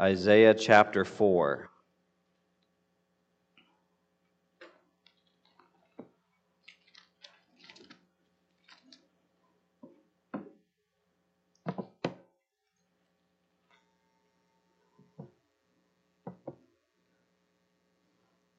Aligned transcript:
Isaiah 0.00 0.54
chapter 0.54 1.04
4. 1.04 1.68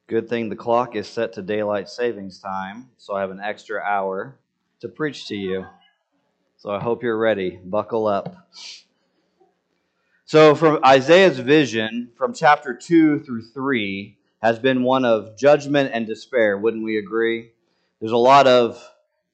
Good 0.07 0.27
thing 0.27 0.49
the 0.49 0.57
clock 0.57 0.97
is 0.97 1.07
set 1.07 1.31
to 1.33 1.41
daylight 1.41 1.87
savings 1.87 2.39
time, 2.39 2.89
so 2.97 3.15
I 3.15 3.21
have 3.21 3.31
an 3.31 3.39
extra 3.39 3.81
hour 3.81 4.37
to 4.81 4.89
preach 4.89 5.27
to 5.27 5.35
you. 5.37 5.65
So 6.57 6.69
I 6.69 6.81
hope 6.81 7.01
you're 7.01 7.17
ready. 7.17 7.61
Buckle 7.63 8.07
up. 8.07 8.49
So, 10.29 10.53
from 10.53 10.77
Isaiah's 10.85 11.39
vision 11.39 12.11
from 12.15 12.35
chapter 12.35 12.75
2 12.75 13.21
through 13.21 13.41
3 13.41 14.15
has 14.43 14.59
been 14.59 14.83
one 14.83 15.03
of 15.03 15.35
judgment 15.35 15.89
and 15.91 16.05
despair, 16.05 16.55
wouldn't 16.55 16.83
we 16.83 16.99
agree? 16.99 17.49
There's 17.99 18.11
a 18.11 18.17
lot 18.17 18.45
of 18.45 18.79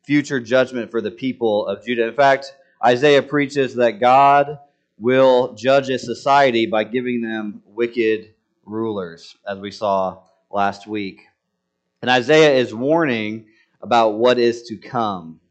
future 0.04 0.40
judgment 0.40 0.92
for 0.92 1.02
the 1.02 1.12
people 1.12 1.68
of 1.68 1.84
Judah. 1.84 2.08
In 2.08 2.14
fact, 2.14 2.56
Isaiah 2.82 3.22
preaches 3.22 3.76
that 3.76 4.00
God 4.00 4.58
will 4.98 5.54
judge 5.54 5.90
a 5.90 6.00
society 6.00 6.66
by 6.66 6.86
giving 6.86 7.20
them 7.20 7.62
wicked 7.66 8.34
rulers, 8.64 9.36
as 9.46 9.60
we 9.60 9.72
saw 9.72 10.20
last 10.50 10.88
week. 10.88 11.24
And 12.02 12.10
Isaiah 12.10 12.56
is 12.56 12.74
warning 12.74 13.48
about 13.82 14.12
what 14.12 14.40
is 14.40 14.64
to 14.70 14.78
come. 14.78 15.42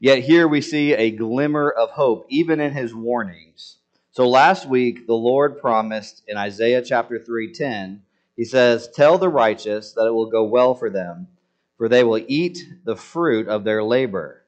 Yet 0.00 0.24
here 0.24 0.48
we 0.48 0.62
see 0.62 0.94
a 0.94 1.12
glimmer 1.12 1.70
of 1.70 1.90
hope, 1.90 2.26
even 2.28 2.58
in 2.58 2.72
his 2.72 2.92
warnings. 2.92 3.76
So 4.18 4.28
last 4.28 4.66
week, 4.66 5.06
the 5.06 5.14
Lord 5.14 5.60
promised 5.60 6.24
in 6.26 6.36
Isaiah 6.36 6.82
chapter 6.82 7.20
3:10, 7.20 8.02
he 8.34 8.44
says, 8.44 8.88
"Tell 8.88 9.16
the 9.16 9.28
righteous 9.28 9.92
that 9.92 10.06
it 10.06 10.10
will 10.10 10.26
go 10.26 10.42
well 10.42 10.74
for 10.74 10.90
them, 10.90 11.28
for 11.76 11.88
they 11.88 12.02
will 12.02 12.24
eat 12.26 12.58
the 12.82 12.96
fruit 12.96 13.46
of 13.46 13.62
their 13.62 13.84
labor." 13.84 14.42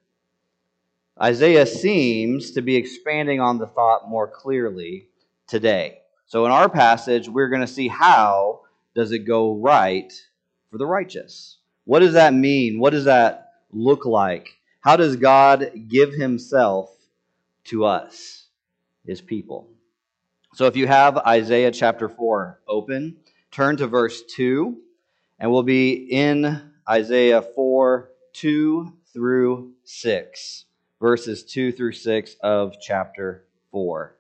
Isaiah 1.22 1.66
seems 1.66 2.50
to 2.50 2.62
be 2.62 2.74
expanding 2.74 3.38
on 3.38 3.58
the 3.58 3.68
thought 3.68 4.10
more 4.10 4.27
clearly 4.27 5.06
today. 5.46 6.00
So 6.27 6.44
in 6.46 6.50
our 6.50 6.68
passage, 6.68 7.28
we're 7.28 7.48
going 7.48 7.60
to 7.60 7.68
see 7.68 7.86
how 7.86 8.62
does 8.96 9.12
it 9.12 9.20
go 9.20 9.55
right 9.55 10.12
for 10.72 10.78
the 10.78 10.86
righteous? 10.86 11.58
What 11.84 12.00
does 12.00 12.14
that 12.14 12.34
mean? 12.34 12.80
What 12.80 12.90
does 12.90 13.05
that 13.05 13.52
look 13.70 14.05
like? 14.05 14.58
How 14.80 14.96
does 14.96 15.14
God 15.14 15.70
give 15.86 16.14
himself 16.14 16.92
to 17.66 17.84
us? 17.84 18.39
His 19.06 19.20
people. 19.20 19.68
So 20.54 20.66
if 20.66 20.76
you 20.76 20.86
have 20.86 21.16
Isaiah 21.18 21.70
chapter 21.70 22.08
4 22.08 22.60
open, 22.66 23.16
turn 23.50 23.76
to 23.76 23.86
verse 23.86 24.22
2, 24.34 24.76
and 25.38 25.50
we'll 25.50 25.62
be 25.62 25.92
in 25.92 26.72
Isaiah 26.88 27.42
4 27.42 28.10
2 28.32 28.92
through 29.12 29.72
6, 29.84 30.64
verses 31.00 31.44
2 31.44 31.72
through 31.72 31.92
6 31.92 32.36
of 32.42 32.74
chapter 32.80 33.44
4. 33.70 34.16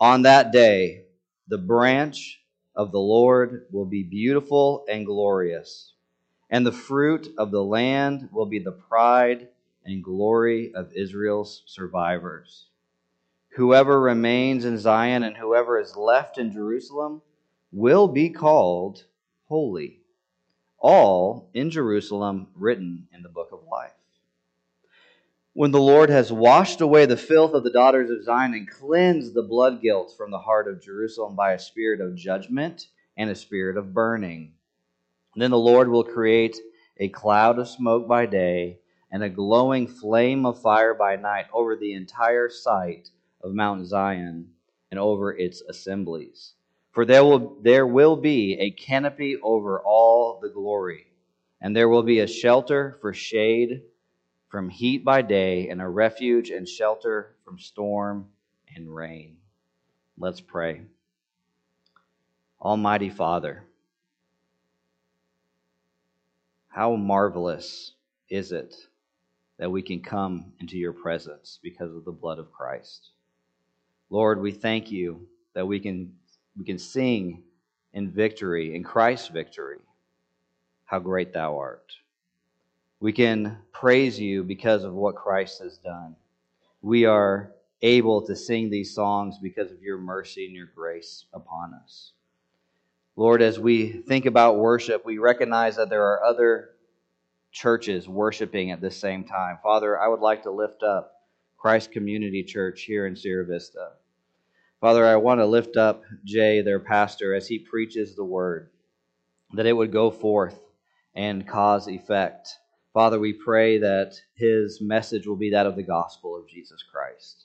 On 0.00 0.22
that 0.22 0.52
day, 0.52 1.04
the 1.48 1.58
branch 1.58 2.42
of 2.74 2.92
the 2.92 3.00
Lord 3.00 3.66
will 3.70 3.84
be 3.84 4.02
beautiful 4.02 4.84
and 4.88 5.04
glorious, 5.06 5.92
and 6.50 6.66
the 6.66 6.72
fruit 6.72 7.32
of 7.38 7.50
the 7.50 7.62
land 7.62 8.28
will 8.32 8.46
be 8.46 8.58
the 8.58 8.72
pride 8.72 9.48
and 9.84 10.02
glory 10.02 10.72
of 10.74 10.92
Israel's 10.92 11.62
survivors. 11.66 12.66
Whoever 13.56 14.00
remains 14.00 14.64
in 14.64 14.78
Zion 14.78 15.22
and 15.22 15.36
whoever 15.36 15.78
is 15.78 15.94
left 15.94 16.38
in 16.38 16.52
Jerusalem 16.52 17.20
will 17.70 18.08
be 18.08 18.30
called 18.30 19.04
holy. 19.46 20.00
All 20.78 21.50
in 21.52 21.68
Jerusalem 21.68 22.48
written 22.54 23.08
in 23.12 23.22
the 23.22 23.28
book 23.28 23.50
of 23.52 23.66
life. 23.70 23.92
When 25.52 25.70
the 25.70 25.80
Lord 25.80 26.08
has 26.08 26.32
washed 26.32 26.80
away 26.80 27.04
the 27.04 27.18
filth 27.18 27.52
of 27.52 27.62
the 27.62 27.70
daughters 27.70 28.08
of 28.08 28.24
Zion 28.24 28.54
and 28.54 28.70
cleansed 28.70 29.34
the 29.34 29.42
blood 29.42 29.82
guilt 29.82 30.14
from 30.16 30.30
the 30.30 30.38
heart 30.38 30.66
of 30.66 30.82
Jerusalem 30.82 31.36
by 31.36 31.52
a 31.52 31.58
spirit 31.58 32.00
of 32.00 32.14
judgment 32.14 32.88
and 33.18 33.28
a 33.28 33.34
spirit 33.34 33.76
of 33.76 33.92
burning, 33.92 34.54
then 35.36 35.50
the 35.50 35.58
Lord 35.58 35.90
will 35.90 36.04
create 36.04 36.56
a 36.96 37.10
cloud 37.10 37.58
of 37.58 37.68
smoke 37.68 38.08
by 38.08 38.24
day 38.24 38.78
and 39.10 39.22
a 39.22 39.28
glowing 39.28 39.86
flame 39.86 40.46
of 40.46 40.62
fire 40.62 40.94
by 40.94 41.16
night 41.16 41.46
over 41.52 41.76
the 41.76 41.92
entire 41.92 42.48
site 42.48 43.10
of 43.42 43.54
Mount 43.54 43.86
Zion 43.86 44.50
and 44.90 45.00
over 45.00 45.32
its 45.32 45.62
assemblies. 45.62 46.54
For 46.92 47.04
there 47.04 47.24
will, 47.24 47.56
there 47.62 47.86
will 47.86 48.16
be 48.16 48.58
a 48.58 48.70
canopy 48.70 49.36
over 49.42 49.80
all 49.80 50.38
the 50.40 50.50
glory, 50.50 51.06
and 51.60 51.74
there 51.74 51.88
will 51.88 52.02
be 52.02 52.20
a 52.20 52.26
shelter 52.26 52.98
for 53.00 53.14
shade 53.14 53.82
from 54.48 54.68
heat 54.68 55.02
by 55.02 55.22
day, 55.22 55.68
and 55.70 55.80
a 55.80 55.88
refuge 55.88 56.50
and 56.50 56.68
shelter 56.68 57.34
from 57.42 57.58
storm 57.58 58.28
and 58.76 58.94
rain. 58.94 59.38
Let's 60.18 60.42
pray. 60.42 60.82
Almighty 62.60 63.08
Father, 63.08 63.64
how 66.68 66.96
marvelous 66.96 67.92
is 68.28 68.52
it 68.52 68.74
that 69.58 69.70
we 69.70 69.80
can 69.80 70.00
come 70.00 70.52
into 70.60 70.76
your 70.76 70.92
presence 70.92 71.60
because 71.62 71.94
of 71.94 72.04
the 72.04 72.10
blood 72.10 72.38
of 72.38 72.50
Christ. 72.52 73.10
Lord, 74.12 74.42
we 74.42 74.52
thank 74.52 74.90
you 74.90 75.26
that 75.54 75.66
we 75.66 75.80
can, 75.80 76.12
we 76.58 76.66
can 76.66 76.78
sing 76.78 77.42
in 77.94 78.10
victory, 78.10 78.76
in 78.76 78.84
Christ's 78.84 79.28
victory, 79.28 79.78
how 80.84 80.98
great 80.98 81.32
thou 81.32 81.56
art. 81.56 81.94
We 83.00 83.14
can 83.14 83.56
praise 83.72 84.20
you 84.20 84.44
because 84.44 84.84
of 84.84 84.92
what 84.92 85.14
Christ 85.14 85.62
has 85.62 85.78
done. 85.78 86.14
We 86.82 87.06
are 87.06 87.52
able 87.80 88.20
to 88.26 88.36
sing 88.36 88.68
these 88.68 88.94
songs 88.94 89.38
because 89.40 89.72
of 89.72 89.80
your 89.80 89.96
mercy 89.96 90.44
and 90.44 90.54
your 90.54 90.68
grace 90.76 91.24
upon 91.32 91.72
us. 91.72 92.12
Lord, 93.16 93.40
as 93.40 93.58
we 93.58 93.92
think 93.92 94.26
about 94.26 94.58
worship, 94.58 95.06
we 95.06 95.16
recognize 95.16 95.76
that 95.76 95.88
there 95.88 96.04
are 96.04 96.22
other 96.22 96.72
churches 97.50 98.06
worshiping 98.06 98.72
at 98.72 98.82
the 98.82 98.90
same 98.90 99.24
time. 99.24 99.56
Father, 99.62 99.98
I 99.98 100.08
would 100.08 100.20
like 100.20 100.42
to 100.42 100.50
lift 100.50 100.82
up 100.82 101.14
Christ 101.56 101.92
Community 101.92 102.42
Church 102.42 102.82
here 102.82 103.06
in 103.06 103.16
Sierra 103.16 103.46
Vista. 103.46 103.92
Father, 104.82 105.06
I 105.06 105.14
want 105.14 105.38
to 105.38 105.46
lift 105.46 105.76
up 105.76 106.02
Jay, 106.24 106.60
their 106.60 106.80
pastor, 106.80 107.36
as 107.36 107.46
he 107.46 107.60
preaches 107.60 108.16
the 108.16 108.24
word, 108.24 108.68
that 109.52 109.64
it 109.64 109.72
would 109.74 109.92
go 109.92 110.10
forth 110.10 110.58
and 111.14 111.46
cause 111.46 111.86
effect. 111.86 112.58
Father, 112.92 113.20
we 113.20 113.32
pray 113.32 113.78
that 113.78 114.14
his 114.34 114.80
message 114.80 115.24
will 115.24 115.36
be 115.36 115.50
that 115.50 115.66
of 115.66 115.76
the 115.76 115.84
gospel 115.84 116.36
of 116.36 116.48
Jesus 116.48 116.82
Christ, 116.82 117.44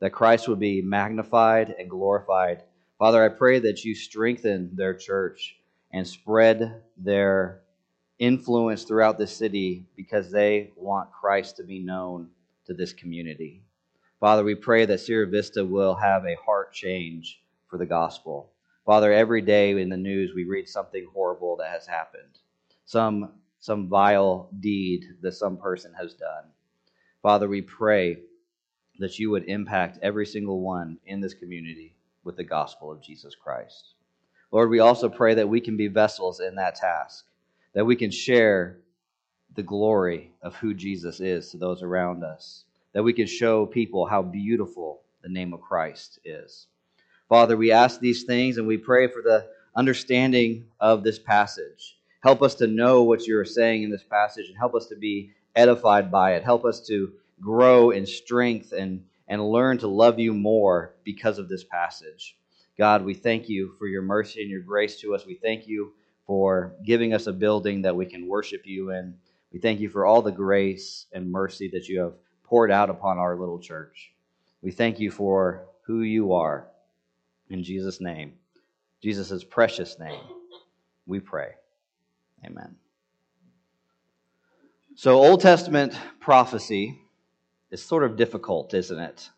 that 0.00 0.14
Christ 0.14 0.48
would 0.48 0.60
be 0.60 0.80
magnified 0.80 1.74
and 1.78 1.90
glorified. 1.90 2.62
Father, 2.98 3.22
I 3.22 3.28
pray 3.28 3.58
that 3.58 3.84
you 3.84 3.94
strengthen 3.94 4.74
their 4.74 4.94
church 4.94 5.58
and 5.92 6.08
spread 6.08 6.84
their 6.96 7.60
influence 8.18 8.84
throughout 8.84 9.18
the 9.18 9.26
city 9.26 9.84
because 9.94 10.30
they 10.30 10.72
want 10.74 11.12
Christ 11.12 11.58
to 11.58 11.64
be 11.64 11.80
known 11.80 12.30
to 12.64 12.72
this 12.72 12.94
community. 12.94 13.62
Father, 14.20 14.42
we 14.42 14.56
pray 14.56 14.84
that 14.84 14.98
Sierra 14.98 15.28
Vista 15.28 15.64
will 15.64 15.94
have 15.94 16.24
a 16.24 16.36
heart 16.44 16.72
change 16.72 17.40
for 17.68 17.78
the 17.78 17.86
gospel. 17.86 18.50
Father, 18.84 19.12
every 19.12 19.40
day 19.40 19.80
in 19.80 19.88
the 19.88 19.96
news 19.96 20.32
we 20.34 20.44
read 20.44 20.68
something 20.68 21.06
horrible 21.14 21.56
that 21.56 21.70
has 21.70 21.86
happened, 21.86 22.40
some, 22.84 23.34
some 23.60 23.88
vile 23.88 24.50
deed 24.58 25.04
that 25.20 25.34
some 25.34 25.56
person 25.56 25.92
has 25.94 26.14
done. 26.14 26.44
Father, 27.22 27.46
we 27.46 27.62
pray 27.62 28.18
that 28.98 29.20
you 29.20 29.30
would 29.30 29.44
impact 29.44 30.00
every 30.02 30.26
single 30.26 30.62
one 30.62 30.98
in 31.06 31.20
this 31.20 31.34
community 31.34 31.94
with 32.24 32.36
the 32.36 32.42
gospel 32.42 32.90
of 32.90 33.00
Jesus 33.00 33.36
Christ. 33.36 33.94
Lord, 34.50 34.68
we 34.68 34.80
also 34.80 35.08
pray 35.08 35.34
that 35.34 35.48
we 35.48 35.60
can 35.60 35.76
be 35.76 35.86
vessels 35.86 36.40
in 36.40 36.56
that 36.56 36.74
task, 36.74 37.26
that 37.72 37.84
we 37.84 37.94
can 37.94 38.10
share 38.10 38.80
the 39.54 39.62
glory 39.62 40.32
of 40.42 40.56
who 40.56 40.74
Jesus 40.74 41.20
is 41.20 41.50
to 41.50 41.56
those 41.56 41.84
around 41.84 42.24
us 42.24 42.64
that 42.92 43.02
we 43.02 43.12
could 43.12 43.28
show 43.28 43.66
people 43.66 44.06
how 44.06 44.22
beautiful 44.22 45.02
the 45.22 45.28
name 45.28 45.52
of 45.52 45.60
Christ 45.60 46.18
is. 46.24 46.66
Father, 47.28 47.56
we 47.56 47.72
ask 47.72 48.00
these 48.00 48.24
things 48.24 48.56
and 48.56 48.66
we 48.66 48.78
pray 48.78 49.06
for 49.06 49.22
the 49.22 49.46
understanding 49.76 50.64
of 50.80 51.04
this 51.04 51.18
passage. 51.18 51.98
Help 52.22 52.42
us 52.42 52.54
to 52.56 52.66
know 52.66 53.02
what 53.02 53.26
you're 53.26 53.44
saying 53.44 53.82
in 53.82 53.90
this 53.90 54.02
passage 54.02 54.48
and 54.48 54.56
help 54.56 54.74
us 54.74 54.86
to 54.86 54.96
be 54.96 55.30
edified 55.54 56.10
by 56.10 56.34
it. 56.34 56.42
Help 56.42 56.64
us 56.64 56.86
to 56.86 57.12
grow 57.40 57.90
in 57.90 58.06
strength 58.06 58.72
and, 58.72 59.04
and 59.28 59.50
learn 59.50 59.78
to 59.78 59.86
love 59.86 60.18
you 60.18 60.32
more 60.32 60.94
because 61.04 61.38
of 61.38 61.48
this 61.48 61.64
passage. 61.64 62.36
God, 62.78 63.04
we 63.04 63.14
thank 63.14 63.48
you 63.48 63.74
for 63.78 63.86
your 63.86 64.02
mercy 64.02 64.40
and 64.40 64.50
your 64.50 64.62
grace 64.62 65.00
to 65.00 65.14
us. 65.14 65.26
We 65.26 65.34
thank 65.34 65.66
you 65.68 65.92
for 66.26 66.74
giving 66.84 67.12
us 67.12 67.26
a 67.26 67.32
building 67.32 67.82
that 67.82 67.96
we 67.96 68.06
can 68.06 68.28
worship 68.28 68.62
you 68.64 68.90
in. 68.92 69.14
We 69.52 69.58
thank 69.58 69.80
you 69.80 69.88
for 69.88 70.06
all 70.06 70.22
the 70.22 70.32
grace 70.32 71.06
and 71.12 71.30
mercy 71.30 71.68
that 71.72 71.88
you 71.88 72.00
have 72.00 72.14
poured 72.48 72.70
out 72.70 72.88
upon 72.88 73.18
our 73.18 73.36
little 73.36 73.58
church. 73.58 74.12
We 74.62 74.70
thank 74.70 74.98
you 74.98 75.10
for 75.10 75.66
who 75.82 76.00
you 76.00 76.32
are. 76.32 76.68
In 77.50 77.62
Jesus' 77.62 78.00
name, 78.00 78.34
Jesus' 79.02 79.44
precious 79.44 79.98
name, 79.98 80.20
we 81.06 81.20
pray. 81.20 81.50
Amen. 82.44 82.76
So, 84.94 85.16
Old 85.16 85.40
Testament 85.40 85.94
prophecy 86.20 86.98
is 87.70 87.82
sort 87.82 88.04
of 88.04 88.16
difficult, 88.16 88.74
isn't 88.74 88.98
it? 88.98 89.30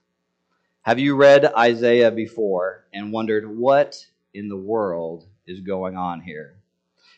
Have 0.83 0.99
you 0.99 1.17
read 1.17 1.45
Isaiah 1.45 2.11
before 2.11 2.87
and 2.93 3.13
wondered 3.13 3.59
what 3.59 4.07
in 4.33 4.49
the 4.49 4.57
world 4.57 5.27
is 5.47 5.61
going 5.61 5.97
on 5.97 6.21
here? 6.21 6.55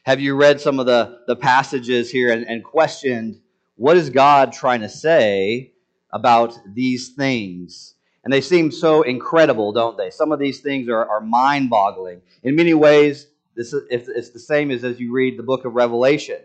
Have 0.04 0.20
you 0.20 0.34
read 0.34 0.60
some 0.60 0.80
of 0.80 0.86
the, 0.86 1.20
the 1.26 1.36
passages 1.36 2.10
here 2.10 2.32
and, 2.32 2.44
and 2.46 2.64
questioned 2.64 3.40
what 3.76 3.96
is 3.96 4.10
God 4.10 4.52
trying 4.52 4.80
to 4.80 4.88
say 4.88 5.72
about 6.12 6.58
these 6.74 7.10
things? 7.10 7.94
And 8.24 8.32
they 8.32 8.40
seem 8.40 8.70
so 8.70 9.02
incredible, 9.02 9.72
don't 9.72 9.96
they? 9.96 10.10
Some 10.10 10.32
of 10.32 10.38
these 10.38 10.60
things 10.60 10.88
are, 10.88 11.08
are 11.08 11.20
mind 11.20 11.70
boggling. 11.70 12.22
In 12.42 12.54
many 12.54 12.74
ways, 12.74 13.26
this 13.56 13.72
is, 13.72 13.82
it's, 13.90 14.08
it's 14.08 14.30
the 14.30 14.38
same 14.38 14.70
as 14.70 14.84
as 14.84 15.00
you 15.00 15.12
read 15.12 15.38
the 15.38 15.42
book 15.42 15.64
of 15.64 15.74
Revelation 15.74 16.38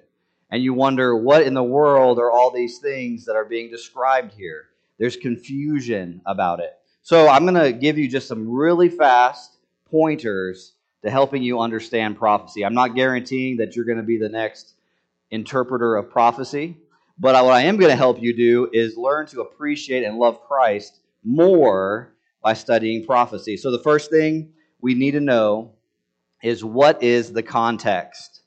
and 0.49 0.63
you 0.63 0.73
wonder 0.73 1.15
what 1.15 1.43
in 1.43 1.53
the 1.53 1.63
world 1.63 2.19
are 2.19 2.31
all 2.31 2.51
these 2.51 2.79
things 2.79 3.25
that 3.25 3.35
are 3.35 3.45
being 3.45 3.69
described 3.69 4.33
here. 4.33 4.65
There's 4.97 5.15
confusion 5.15 6.21
about 6.25 6.59
it. 6.59 6.73
So 7.01 7.27
I'm 7.27 7.45
going 7.45 7.61
to 7.63 7.71
give 7.71 7.97
you 7.97 8.09
just 8.09 8.27
some 8.27 8.49
really 8.49 8.89
fast 8.89 9.57
pointers 9.89 10.73
to 11.03 11.11
helping 11.11 11.43
you 11.43 11.59
understand 11.59 12.17
prophecy. 12.17 12.65
I'm 12.65 12.73
not 12.73 12.95
guaranteeing 12.95 13.57
that 13.57 13.75
you're 13.75 13.85
going 13.85 13.97
to 13.97 14.03
be 14.03 14.17
the 14.17 14.29
next 14.29 14.73
interpreter 15.29 15.95
of 15.95 16.09
prophecy, 16.09 16.77
but 17.19 17.33
what 17.43 17.53
I 17.53 17.63
am 17.63 17.77
going 17.77 17.91
to 17.91 17.95
help 17.95 18.21
you 18.21 18.35
do 18.35 18.69
is 18.71 18.95
learn 18.97 19.25
to 19.27 19.41
appreciate 19.41 20.03
and 20.03 20.17
love 20.17 20.41
Christ 20.41 20.99
more 21.23 22.13
by 22.43 22.53
studying 22.53 23.05
prophecy. 23.05 23.57
So 23.57 23.71
the 23.71 23.79
first 23.79 24.11
thing 24.11 24.53
we 24.81 24.93
need 24.93 25.11
to 25.11 25.19
know 25.19 25.73
is 26.43 26.63
what 26.63 27.01
is 27.01 27.33
the 27.33 27.43
context? 27.43 28.41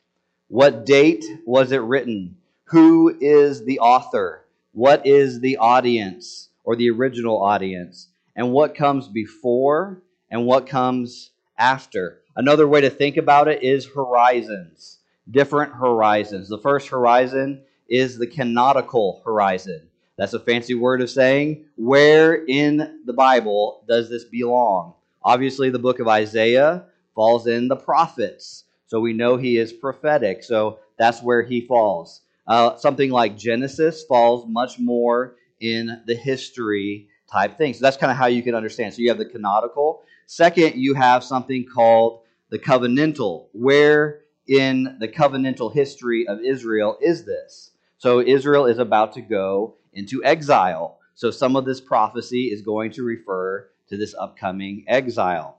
What 0.49 0.87
date 0.87 1.25
was 1.45 1.73
it 1.73 1.83
written? 1.83 2.37
Who 2.65 3.17
is 3.21 3.65
the 3.65 3.81
author? 3.81 4.47
What 4.73 5.07
is 5.07 5.41
the 5.41 5.57
audience 5.57 6.49
or 6.65 6.77
the 6.77 6.91
original 6.91 7.43
audience? 7.43 8.09
And 8.37 8.53
what 8.53 8.77
comes 8.77 9.09
before 9.09 10.03
and 10.31 10.47
what 10.47 10.69
comes 10.69 11.33
after? 11.59 12.21
Another 12.37 12.69
way 12.69 12.81
to 12.81 12.91
think 12.91 13.17
about 13.17 13.49
it 13.49 13.65
is 13.65 13.85
horizons, 13.87 14.99
different 15.29 15.73
horizons. 15.75 16.49
The 16.49 16.59
first 16.59 16.89
horizon 16.89 17.63
is 17.91 18.17
the 18.17 18.27
canonical 18.27 19.21
horizon. 19.25 19.89
That's 20.17 20.35
a 20.35 20.41
fancy 20.41 20.75
word 20.75 21.03
of 21.03 21.11
saying 21.11 21.65
where 21.77 22.45
in 22.45 23.01
the 23.05 23.13
Bible 23.13 23.85
does 23.89 24.09
this 24.09 24.25
belong? 24.25 24.95
Obviously, 25.23 25.71
the 25.71 25.79
book 25.79 25.99
of 25.99 26.09
Isaiah 26.09 26.85
falls 27.15 27.47
in 27.47 27.69
the 27.69 27.77
prophets. 27.77 28.65
So 28.87 29.01
we 29.01 29.13
know 29.13 29.37
he 29.37 29.57
is 29.57 29.73
prophetic. 29.73 30.43
So 30.43 30.79
that's 30.99 31.23
where 31.23 31.43
he 31.43 31.61
falls. 31.61 32.23
Uh, 32.47 32.77
something 32.77 33.11
like 33.11 33.37
Genesis 33.37 34.05
falls 34.05 34.47
much 34.47 34.79
more 34.79 35.37
in 35.61 36.03
the 36.07 36.15
history 36.15 37.09
type 37.31 37.57
thing. 37.57 37.75
So 37.75 37.81
that's 37.83 37.97
kind 37.97 38.11
of 38.11 38.17
how 38.17 38.27
you 38.27 38.43
can 38.43 38.55
understand. 38.55 38.95
So 38.95 39.01
you 39.01 39.09
have 39.09 39.19
the 39.19 39.25
canonical. 39.25 40.03
Second, 40.27 40.75
you 40.75 40.95
have 40.95 41.23
something 41.23 41.65
called 41.65 42.23
the 42.51 42.59
covenantal. 42.59 43.47
Where 43.53 44.21
in 44.47 44.97
the 44.99 45.09
covenantal 45.09 45.73
history 45.73 46.27
of 46.27 46.41
Israel 46.41 46.99
is 47.01 47.25
this? 47.25 47.70
So 48.01 48.21
Israel 48.21 48.65
is 48.65 48.79
about 48.79 49.13
to 49.13 49.21
go 49.21 49.75
into 49.93 50.25
exile. 50.25 50.99
So 51.15 51.31
some 51.31 51.55
of 51.55 51.67
this 51.67 51.83
prophecy 51.83 52.47
is 52.47 52.63
going 52.63 52.93
to 52.93 53.03
refer 53.03 53.69
to 53.91 53.99
this 53.99 54.15
upcoming 54.15 54.87
exile. 54.89 55.59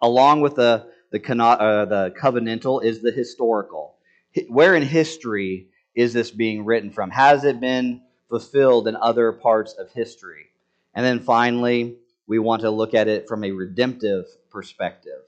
Along 0.00 0.40
with 0.40 0.54
the 0.54 0.86
the, 1.10 1.18
uh, 1.18 1.84
the 1.84 2.14
covenantal 2.16 2.84
is 2.84 3.02
the 3.02 3.10
historical. 3.10 3.96
Where 4.48 4.76
in 4.76 4.84
history 4.84 5.66
is 5.96 6.12
this 6.12 6.30
being 6.30 6.64
written 6.64 6.92
from? 6.92 7.10
Has 7.10 7.42
it 7.42 7.58
been 7.58 8.02
fulfilled 8.30 8.86
in 8.86 8.94
other 8.94 9.32
parts 9.32 9.72
of 9.72 9.90
history? 9.90 10.46
And 10.94 11.04
then 11.04 11.18
finally, 11.18 11.96
we 12.28 12.38
want 12.38 12.62
to 12.62 12.70
look 12.70 12.94
at 12.94 13.08
it 13.08 13.26
from 13.26 13.42
a 13.42 13.50
redemptive 13.50 14.26
perspective. 14.48 15.24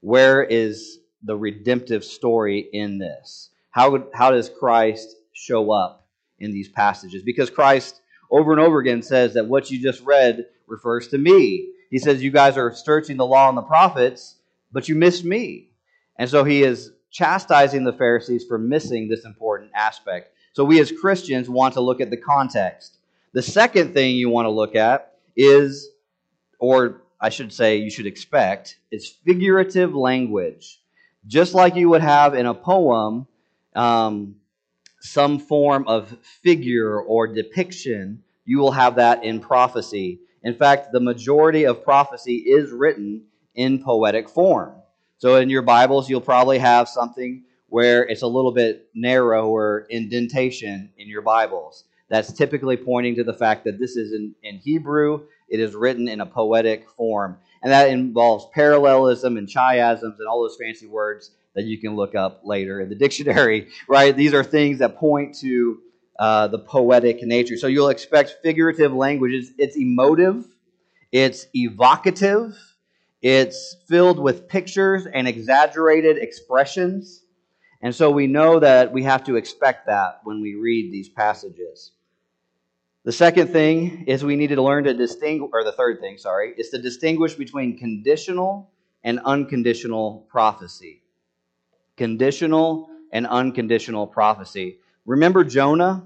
Where 0.00 0.42
is 0.42 1.00
the 1.22 1.36
redemptive 1.36 2.02
story 2.02 2.66
in 2.72 2.96
this? 2.96 3.50
How, 3.72 4.08
how 4.14 4.30
does 4.30 4.48
Christ 4.48 5.16
show 5.40 5.72
up 5.72 6.06
in 6.38 6.52
these 6.52 6.68
passages? 6.68 7.22
Because 7.22 7.50
Christ 7.50 8.00
over 8.30 8.52
and 8.52 8.60
over 8.60 8.78
again 8.78 9.02
says 9.02 9.34
that 9.34 9.46
what 9.46 9.70
you 9.70 9.80
just 9.80 10.02
read 10.02 10.46
refers 10.66 11.08
to 11.08 11.18
me. 11.18 11.70
He 11.90 11.98
says, 11.98 12.22
You 12.22 12.30
guys 12.30 12.56
are 12.56 12.72
searching 12.72 13.16
the 13.16 13.26
law 13.26 13.48
and 13.48 13.58
the 13.58 13.62
prophets, 13.62 14.36
but 14.72 14.88
you 14.88 14.94
missed 14.94 15.24
me. 15.24 15.70
And 16.16 16.28
so 16.28 16.44
he 16.44 16.62
is 16.62 16.92
chastising 17.10 17.84
the 17.84 17.92
Pharisees 17.92 18.44
for 18.46 18.58
missing 18.58 19.08
this 19.08 19.24
important 19.24 19.70
aspect. 19.74 20.32
So 20.52 20.64
we 20.64 20.80
as 20.80 20.92
Christians 20.92 21.48
want 21.48 21.74
to 21.74 21.80
look 21.80 22.00
at 22.00 22.10
the 22.10 22.16
context. 22.16 22.98
The 23.32 23.42
second 23.42 23.94
thing 23.94 24.16
you 24.16 24.28
want 24.28 24.46
to 24.46 24.50
look 24.50 24.74
at 24.74 25.14
is, 25.36 25.90
or 26.58 27.02
I 27.20 27.28
should 27.28 27.52
say, 27.52 27.76
you 27.76 27.90
should 27.90 28.06
expect, 28.06 28.78
is 28.90 29.08
figurative 29.08 29.94
language. 29.94 30.80
Just 31.26 31.54
like 31.54 31.76
you 31.76 31.88
would 31.90 32.00
have 32.00 32.34
in 32.34 32.46
a 32.46 32.54
poem, 32.54 33.26
um, 33.76 34.36
some 35.00 35.38
form 35.38 35.86
of 35.88 36.16
figure 36.42 37.00
or 37.00 37.26
depiction, 37.26 38.22
you 38.44 38.58
will 38.58 38.72
have 38.72 38.96
that 38.96 39.24
in 39.24 39.40
prophecy. 39.40 40.20
In 40.42 40.54
fact, 40.54 40.92
the 40.92 41.00
majority 41.00 41.64
of 41.64 41.84
prophecy 41.84 42.36
is 42.36 42.70
written 42.70 43.22
in 43.54 43.82
poetic 43.82 44.28
form. 44.28 44.74
So 45.18 45.36
in 45.36 45.50
your 45.50 45.62
Bibles, 45.62 46.08
you'll 46.08 46.20
probably 46.20 46.58
have 46.58 46.88
something 46.88 47.44
where 47.68 48.02
it's 48.04 48.22
a 48.22 48.26
little 48.26 48.52
bit 48.52 48.88
narrower 48.94 49.86
indentation 49.90 50.90
in 50.98 51.08
your 51.08 51.22
Bibles. 51.22 51.84
That's 52.08 52.32
typically 52.32 52.76
pointing 52.76 53.14
to 53.16 53.24
the 53.24 53.34
fact 53.34 53.64
that 53.64 53.78
this 53.78 53.96
is 53.96 54.12
in, 54.12 54.34
in 54.42 54.56
Hebrew, 54.56 55.26
it 55.48 55.60
is 55.60 55.74
written 55.74 56.08
in 56.08 56.20
a 56.20 56.26
poetic 56.26 56.88
form. 56.90 57.38
And 57.62 57.70
that 57.70 57.88
involves 57.88 58.46
parallelism 58.52 59.36
and 59.36 59.46
chiasms 59.46 60.18
and 60.18 60.26
all 60.28 60.42
those 60.42 60.56
fancy 60.56 60.86
words 60.86 61.30
that 61.54 61.64
you 61.64 61.78
can 61.78 61.96
look 61.96 62.14
up 62.14 62.42
later 62.44 62.80
in 62.80 62.88
the 62.88 62.94
dictionary, 62.94 63.68
right? 63.88 64.16
These 64.16 64.34
are 64.34 64.44
things 64.44 64.78
that 64.78 64.96
point 64.96 65.36
to 65.38 65.80
uh, 66.18 66.48
the 66.48 66.58
poetic 66.58 67.22
nature. 67.22 67.56
So 67.56 67.66
you'll 67.66 67.88
expect 67.88 68.36
figurative 68.42 68.92
language. 68.92 69.32
It's, 69.32 69.50
it's 69.58 69.76
emotive, 69.76 70.44
it's 71.10 71.46
evocative, 71.54 72.56
it's 73.22 73.76
filled 73.88 74.18
with 74.18 74.48
pictures 74.48 75.06
and 75.06 75.26
exaggerated 75.26 76.18
expressions. 76.18 77.24
And 77.82 77.94
so 77.94 78.10
we 78.10 78.26
know 78.26 78.60
that 78.60 78.92
we 78.92 79.02
have 79.04 79.24
to 79.24 79.36
expect 79.36 79.86
that 79.86 80.20
when 80.24 80.42
we 80.42 80.54
read 80.54 80.92
these 80.92 81.08
passages. 81.08 81.92
The 83.04 83.12
second 83.12 83.48
thing 83.48 84.04
is 84.06 84.22
we 84.22 84.36
need 84.36 84.48
to 84.48 84.62
learn 84.62 84.84
to 84.84 84.92
distinguish, 84.92 85.50
or 85.54 85.64
the 85.64 85.72
third 85.72 86.00
thing, 86.00 86.18
sorry, 86.18 86.52
is 86.58 86.68
to 86.70 86.78
distinguish 86.78 87.34
between 87.34 87.78
conditional 87.78 88.70
and 89.02 89.20
unconditional 89.24 90.26
prophecy. 90.28 91.00
Conditional 91.96 92.88
and 93.12 93.26
unconditional 93.26 94.06
prophecy. 94.06 94.78
Remember 95.06 95.44
Jonah? 95.44 96.04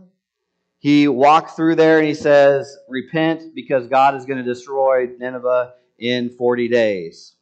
He 0.79 1.09
walked 1.09 1.53
through 1.57 1.77
there 1.77 1.99
and 1.99 2.07
he 2.07 2.15
says, 2.15 2.77
Repent 2.89 3.55
because 3.55 3.87
God 3.87 4.15
is 4.15 4.27
going 4.27 4.39
to 4.39 4.45
destroy 4.45 5.09
Nineveh 5.19 5.75
in 5.99 6.31
40 6.31 6.69
days. 6.69 7.37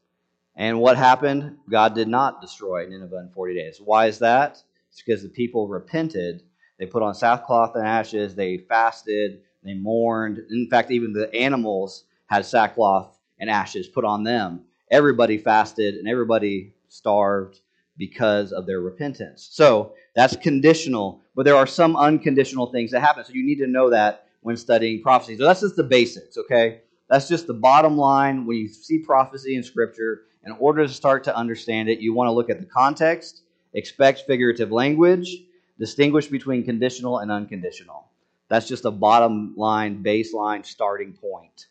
And 0.54 0.80
what 0.80 0.96
happened? 0.96 1.56
God 1.68 1.94
did 1.94 2.08
not 2.08 2.40
destroy 2.40 2.86
Nineveh 2.86 3.18
in 3.18 3.30
40 3.30 3.54
days. 3.54 3.80
Why 3.82 4.06
is 4.06 4.18
that? 4.18 4.62
It's 4.90 5.02
because 5.02 5.22
the 5.22 5.28
people 5.28 5.66
repented. 5.66 6.42
They 6.78 6.86
put 6.86 7.02
on 7.02 7.14
sackcloth 7.14 7.74
and 7.74 7.86
ashes. 7.86 8.34
They 8.34 8.58
fasted. 8.58 9.40
They 9.64 9.74
mourned. 9.74 10.38
In 10.50 10.68
fact, 10.68 10.90
even 10.90 11.12
the 11.12 11.32
animals 11.34 12.04
had 12.26 12.44
sackcloth 12.44 13.18
and 13.38 13.48
ashes 13.48 13.88
put 13.88 14.04
on 14.04 14.24
them. 14.24 14.62
Everybody 14.90 15.38
fasted 15.38 15.94
and 15.94 16.06
everybody 16.06 16.74
starved 16.88 17.60
because 18.08 18.50
of 18.50 18.66
their 18.66 18.80
repentance. 18.80 19.48
So 19.52 19.92
that's 20.16 20.34
conditional, 20.34 21.22
but 21.36 21.44
there 21.44 21.54
are 21.54 21.68
some 21.68 21.94
unconditional 21.94 22.66
things 22.72 22.90
that 22.90 22.98
happen. 22.98 23.24
So 23.24 23.32
you 23.32 23.46
need 23.46 23.60
to 23.60 23.68
know 23.68 23.90
that 23.90 24.26
when 24.40 24.56
studying 24.56 25.00
prophecy. 25.00 25.36
So 25.36 25.44
that's 25.44 25.60
just 25.60 25.76
the 25.76 25.84
basics, 25.84 26.36
okay? 26.36 26.80
That's 27.08 27.28
just 27.28 27.46
the 27.46 27.54
bottom 27.54 27.96
line 27.96 28.44
when 28.44 28.56
you 28.56 28.66
see 28.66 28.98
prophecy 28.98 29.54
in 29.54 29.62
Scripture. 29.62 30.22
In 30.44 30.50
order 30.58 30.84
to 30.84 30.92
start 30.92 31.22
to 31.24 31.36
understand 31.36 31.88
it, 31.88 32.00
you 32.00 32.12
want 32.12 32.26
to 32.26 32.32
look 32.32 32.50
at 32.50 32.58
the 32.58 32.66
context, 32.66 33.42
expect 33.72 34.22
figurative 34.26 34.72
language, 34.72 35.44
distinguish 35.78 36.26
between 36.26 36.64
conditional 36.64 37.18
and 37.18 37.30
unconditional. 37.30 38.08
That's 38.48 38.66
just 38.66 38.84
a 38.84 38.90
bottom 38.90 39.54
line, 39.56 40.02
baseline 40.02 40.66
starting 40.66 41.12
point. 41.12 41.68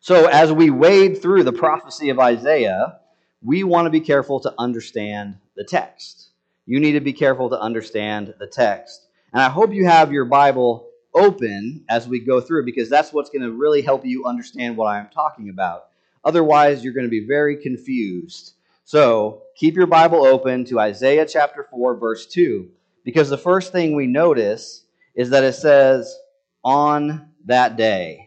So, 0.00 0.26
as 0.26 0.52
we 0.52 0.70
wade 0.70 1.22
through 1.22 1.44
the 1.44 1.52
prophecy 1.52 2.08
of 2.08 2.18
Isaiah, 2.18 2.98
we 3.42 3.64
want 3.64 3.86
to 3.86 3.90
be 3.90 4.00
careful 4.00 4.40
to 4.40 4.54
understand 4.58 5.36
the 5.56 5.64
text. 5.64 6.30
You 6.66 6.80
need 6.80 6.92
to 6.92 7.00
be 7.00 7.12
careful 7.12 7.48
to 7.50 7.60
understand 7.60 8.34
the 8.38 8.46
text. 8.46 9.06
And 9.32 9.42
I 9.42 9.48
hope 9.48 9.72
you 9.72 9.86
have 9.86 10.12
your 10.12 10.24
Bible 10.24 10.88
open 11.14 11.84
as 11.88 12.08
we 12.08 12.20
go 12.20 12.40
through 12.40 12.64
because 12.64 12.90
that's 12.90 13.12
what's 13.12 13.30
going 13.30 13.42
to 13.42 13.52
really 13.52 13.82
help 13.82 14.04
you 14.04 14.26
understand 14.26 14.76
what 14.76 14.88
I'm 14.88 15.08
talking 15.08 15.48
about. 15.48 15.86
Otherwise, 16.24 16.82
you're 16.82 16.92
going 16.92 17.06
to 17.06 17.10
be 17.10 17.26
very 17.26 17.56
confused. 17.56 18.54
So 18.84 19.42
keep 19.56 19.74
your 19.76 19.86
Bible 19.86 20.24
open 20.24 20.64
to 20.66 20.80
Isaiah 20.80 21.26
chapter 21.26 21.66
4, 21.70 21.96
verse 21.96 22.26
2, 22.26 22.68
because 23.04 23.30
the 23.30 23.38
first 23.38 23.72
thing 23.72 23.94
we 23.94 24.06
notice 24.06 24.84
is 25.14 25.30
that 25.30 25.44
it 25.44 25.54
says, 25.54 26.16
on 26.64 27.30
that 27.44 27.76
day. 27.76 28.25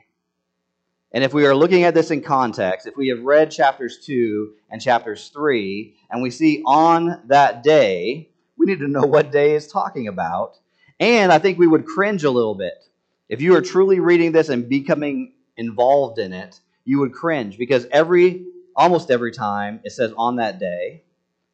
And 1.12 1.24
if 1.24 1.34
we 1.34 1.46
are 1.46 1.56
looking 1.56 1.84
at 1.84 1.96
this 1.96 2.12
in 2.12 2.22
context, 2.22 2.86
if 2.86 2.96
we 2.96 3.08
have 3.08 3.22
read 3.22 3.50
chapters 3.50 3.98
2 4.06 4.54
and 4.70 4.82
chapters 4.82 5.30
3, 5.30 5.96
and 6.12 6.22
we 6.22 6.30
see 6.30 6.62
on 6.66 7.22
that 7.28 7.63
day, 7.63 8.30
we 8.58 8.68
need 8.68 8.80
to 8.80 8.88
know 8.88 9.01
what 9.01 9.32
day 9.32 9.56
is 9.56 9.68
talking 9.68 10.08
about. 10.08 10.60
And 11.00 11.32
I 11.32 11.39
think 11.39 11.58
we 11.58 11.68
would 11.68 11.86
cringe 11.86 12.24
a 12.25 12.32
little 12.32 12.54
bit. 12.54 12.86
If 13.28 13.42
you 13.42 13.56
are 13.56 13.62
truly 13.62 14.00
reading 14.00 14.32
this 14.32 14.50
and 14.50 14.70
becoming 14.70 15.34
involved 15.58 16.20
in 16.20 16.32
it, 16.32 16.60
you 16.86 17.00
would 17.00 17.13
cringe 17.13 17.58
because 17.58 17.88
every 17.92 18.46
almost 18.75 19.12
every 19.12 19.32
time 19.32 19.80
it 19.84 19.92
says 19.92 20.13
on 20.18 20.38
that 20.38 20.60
day, 20.60 21.04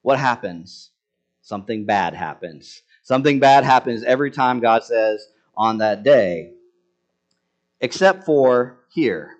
what 0.01 0.19
happens? 0.19 0.91
Something 1.41 1.85
bad 1.85 2.13
happens. 2.13 2.83
Something 3.03 3.39
bad 3.39 3.63
happens 3.63 4.03
every 4.03 4.31
time 4.31 4.59
God 4.59 4.83
says 4.83 5.27
on 5.55 5.77
that 5.77 6.03
day. 6.03 6.53
Except 7.81 8.25
for 8.25 8.79
here 8.89 9.37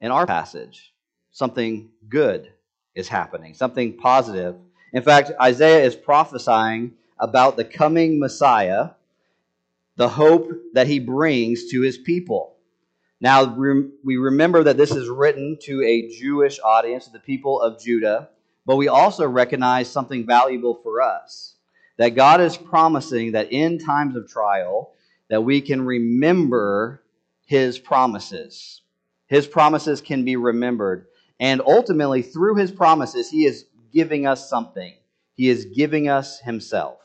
in 0.00 0.10
our 0.10 0.26
passage, 0.26 0.92
something 1.30 1.90
good 2.08 2.52
is 2.94 3.08
happening, 3.08 3.54
something 3.54 3.96
positive. 3.96 4.56
In 4.92 5.02
fact, 5.02 5.32
Isaiah 5.40 5.84
is 5.84 5.96
prophesying 5.96 6.94
about 7.18 7.56
the 7.56 7.64
coming 7.64 8.18
Messiah, 8.18 8.90
the 9.96 10.08
hope 10.08 10.50
that 10.74 10.86
he 10.86 11.00
brings 11.00 11.70
to 11.70 11.82
his 11.82 11.98
people. 11.98 12.54
Now, 13.20 13.44
we 13.44 14.16
remember 14.16 14.62
that 14.62 14.76
this 14.76 14.92
is 14.92 15.08
written 15.08 15.58
to 15.62 15.82
a 15.82 16.08
Jewish 16.08 16.60
audience, 16.64 17.08
the 17.08 17.18
people 17.18 17.60
of 17.60 17.80
Judah, 17.82 18.28
but 18.64 18.76
we 18.76 18.86
also 18.86 19.26
recognize 19.26 19.90
something 19.90 20.24
valuable 20.24 20.74
for 20.82 21.02
us. 21.02 21.56
That 21.96 22.10
God 22.10 22.40
is 22.40 22.56
promising 22.56 23.32
that 23.32 23.50
in 23.50 23.78
times 23.78 24.14
of 24.14 24.28
trial, 24.28 24.92
that 25.28 25.42
we 25.42 25.60
can 25.60 25.84
remember 25.84 27.02
his 27.44 27.78
promises. 27.80 28.82
His 29.28 29.46
promises 29.46 30.00
can 30.00 30.24
be 30.24 30.36
remembered. 30.36 31.06
And 31.40 31.60
ultimately, 31.64 32.22
through 32.22 32.56
his 32.56 32.72
promises, 32.72 33.30
he 33.30 33.46
is 33.46 33.66
giving 33.92 34.26
us 34.26 34.48
something. 34.48 34.94
He 35.34 35.48
is 35.48 35.66
giving 35.66 36.08
us 36.08 36.40
himself. 36.40 36.98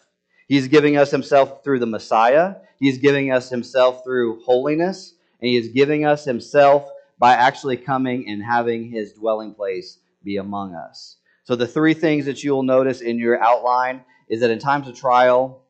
He's 0.47 0.67
giving 0.67 0.97
us 0.97 1.11
himself 1.11 1.63
through 1.63 1.79
the 1.79 1.85
Messiah. 1.85 2.55
He's 2.79 2.97
giving 2.97 3.31
us 3.31 3.49
himself 3.49 4.03
through 4.03 4.43
holiness 4.43 5.13
and 5.43 5.49
he 5.49 5.57
is 5.57 5.67
giving 5.67 6.05
us 6.05 6.23
himself 6.23 6.89
by 7.19 7.33
actually 7.33 7.75
coming 7.75 8.29
and 8.29 8.41
having 8.41 8.89
his 8.89 9.11
dwelling 9.11 9.53
place 9.53 9.99
be 10.23 10.37
among 10.37 10.73
us. 10.73 11.17
So, 11.43 11.57
the 11.57 11.67
three 11.67 11.93
things 11.93 12.25
that 12.25 12.45
you'll 12.45 12.63
notice 12.63 13.01
in 13.01 13.19
your 13.19 13.43
outline 13.43 14.05
is 14.29 14.39
that 14.39 14.51
in 14.51 14.59
times 14.59 14.87
of 14.87 14.95
trial, 14.95 15.61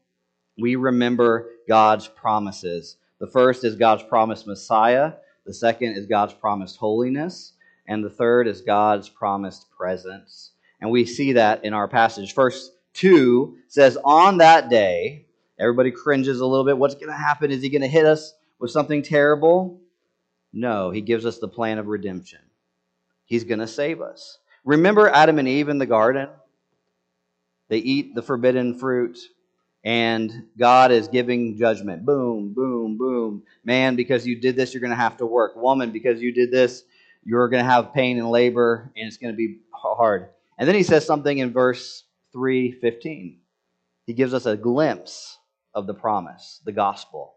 we 0.59 0.75
remember 0.75 1.49
God's 1.67 2.07
promises. 2.07 2.97
The 3.19 3.25
first 3.25 3.63
is 3.63 3.75
God's 3.75 4.03
promised 4.03 4.45
Messiah, 4.45 5.13
the 5.45 5.53
second 5.53 5.93
is 5.93 6.05
God's 6.05 6.33
promised 6.33 6.77
holiness, 6.77 7.53
and 7.87 8.03
the 8.03 8.09
third 8.09 8.47
is 8.47 8.61
God's 8.61 9.09
promised 9.09 9.69
presence. 9.71 10.51
And 10.79 10.89
we 10.89 11.05
see 11.05 11.33
that 11.33 11.63
in 11.65 11.73
our 11.73 11.87
passage. 11.87 12.33
Verse 12.33 12.71
2 12.93 13.57
says, 13.67 13.97
On 14.03 14.37
that 14.37 14.69
day, 14.69 15.25
everybody 15.59 15.91
cringes 15.91 16.39
a 16.39 16.45
little 16.45 16.65
bit. 16.65 16.77
What's 16.77 16.95
going 16.95 17.07
to 17.07 17.13
happen? 17.13 17.51
Is 17.51 17.61
he 17.61 17.69
going 17.69 17.81
to 17.81 17.87
hit 17.87 18.05
us 18.05 18.33
with 18.59 18.71
something 18.71 19.01
terrible? 19.01 19.81
No, 20.53 20.91
he 20.91 21.01
gives 21.01 21.25
us 21.25 21.39
the 21.39 21.47
plan 21.47 21.77
of 21.77 21.87
redemption. 21.87 22.39
He's 23.25 23.43
going 23.43 23.59
to 23.59 23.67
save 23.67 24.01
us. 24.01 24.37
Remember 24.63 25.09
Adam 25.09 25.39
and 25.39 25.47
Eve 25.47 25.69
in 25.69 25.77
the 25.77 25.85
garden? 25.85 26.29
They 27.69 27.79
eat 27.79 28.13
the 28.13 28.21
forbidden 28.21 28.77
fruit, 28.77 29.17
and 29.83 30.47
God 30.57 30.91
is 30.91 31.07
giving 31.07 31.57
judgment. 31.57 32.05
Boom, 32.05 32.53
boom, 32.53 32.97
boom. 32.97 33.43
Man, 33.63 33.95
because 33.95 34.25
you 34.25 34.39
did 34.39 34.55
this, 34.55 34.73
you're 34.73 34.81
going 34.81 34.91
to 34.91 34.95
have 34.95 35.17
to 35.17 35.25
work. 35.25 35.55
Woman, 35.55 35.91
because 35.91 36.21
you 36.21 36.31
did 36.33 36.51
this, 36.51 36.83
you're 37.23 37.49
going 37.49 37.63
to 37.63 37.69
have 37.69 37.93
pain 37.93 38.17
and 38.17 38.29
labor, 38.29 38.91
and 38.95 39.07
it's 39.07 39.17
going 39.17 39.33
to 39.33 39.37
be 39.37 39.59
hard. 39.71 40.29
And 40.57 40.67
then 40.67 40.75
he 40.75 40.83
says 40.83 41.05
something 41.05 41.37
in 41.37 41.51
verse 41.51 42.03
315. 42.31 43.39
He 44.05 44.13
gives 44.13 44.33
us 44.33 44.45
a 44.45 44.57
glimpse 44.57 45.37
of 45.73 45.87
the 45.87 45.93
promise, 45.93 46.61
the 46.65 46.71
gospel. 46.71 47.35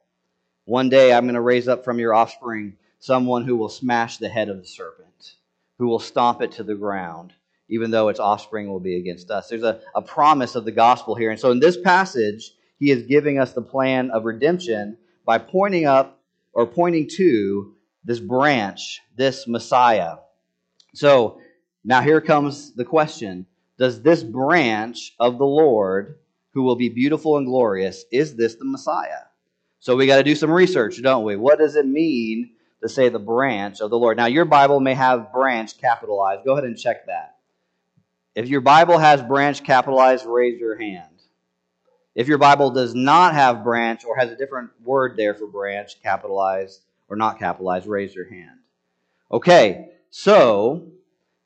One 0.64 0.88
day 0.88 1.12
I'm 1.12 1.24
going 1.24 1.34
to 1.34 1.40
raise 1.40 1.68
up 1.68 1.84
from 1.84 1.98
your 1.98 2.14
offspring 2.14 2.76
someone 2.98 3.44
who 3.44 3.56
will 3.56 3.68
smash 3.68 4.18
the 4.18 4.28
head 4.28 4.48
of 4.48 4.58
the 4.58 4.66
serpent, 4.66 5.34
who 5.78 5.86
will 5.86 6.00
stomp 6.00 6.42
it 6.42 6.52
to 6.52 6.64
the 6.64 6.74
ground, 6.74 7.32
even 7.68 7.90
though 7.90 8.08
its 8.08 8.20
offspring 8.20 8.68
will 8.68 8.80
be 8.80 8.96
against 8.98 9.30
us. 9.30 9.48
There's 9.48 9.62
a, 9.62 9.80
a 9.94 10.02
promise 10.02 10.54
of 10.54 10.64
the 10.64 10.72
gospel 10.72 11.14
here. 11.14 11.30
And 11.30 11.40
so 11.40 11.50
in 11.50 11.60
this 11.60 11.76
passage, 11.76 12.52
he 12.78 12.90
is 12.90 13.04
giving 13.04 13.38
us 13.38 13.52
the 13.52 13.62
plan 13.62 14.10
of 14.10 14.24
redemption 14.24 14.98
by 15.24 15.38
pointing 15.38 15.86
up 15.86 16.20
or 16.52 16.66
pointing 16.66 17.08
to 17.16 17.74
this 18.04 18.20
branch, 18.20 19.00
this 19.16 19.46
Messiah. 19.48 20.16
So 20.94 21.40
now 21.84 22.02
here 22.02 22.20
comes 22.20 22.74
the 22.74 22.84
question 22.84 23.46
Does 23.78 24.02
this 24.02 24.22
branch 24.22 25.14
of 25.18 25.38
the 25.38 25.46
Lord, 25.46 26.18
who 26.52 26.62
will 26.62 26.76
be 26.76 26.88
beautiful 26.88 27.36
and 27.36 27.46
glorious, 27.46 28.04
is 28.12 28.36
this 28.36 28.54
the 28.54 28.64
Messiah? 28.64 29.24
So 29.80 29.96
we 29.96 30.06
got 30.06 30.16
to 30.16 30.24
do 30.24 30.34
some 30.34 30.50
research, 30.50 31.00
don't 31.02 31.24
we? 31.24 31.36
What 31.36 31.58
does 31.58 31.76
it 31.76 31.86
mean 31.86 32.50
to 32.82 32.88
say 32.88 33.08
the 33.08 33.18
branch 33.18 33.80
of 33.80 33.90
the 33.90 33.98
Lord? 33.98 34.16
Now, 34.16 34.26
your 34.26 34.44
Bible 34.44 34.80
may 34.80 34.94
have 34.94 35.32
branch 35.32 35.78
capitalized. 35.78 36.44
Go 36.44 36.52
ahead 36.52 36.64
and 36.64 36.78
check 36.78 37.06
that. 37.06 37.35
If 38.36 38.48
your 38.48 38.60
Bible 38.60 38.98
has 38.98 39.20
branch 39.20 39.64
capitalized, 39.64 40.24
raise 40.24 40.60
your 40.60 40.78
hand. 40.78 41.10
If 42.14 42.28
your 42.28 42.38
Bible 42.38 42.70
does 42.70 42.94
not 42.94 43.34
have 43.34 43.64
branch 43.64 44.04
or 44.04 44.16
has 44.16 44.30
a 44.30 44.36
different 44.36 44.70
word 44.84 45.16
there 45.16 45.34
for 45.34 45.48
branch, 45.48 46.00
capitalized 46.02 46.82
or 47.08 47.16
not 47.16 47.40
capitalized, 47.40 47.88
raise 47.88 48.14
your 48.14 48.30
hand. 48.30 48.58
Okay, 49.32 49.90
so 50.10 50.92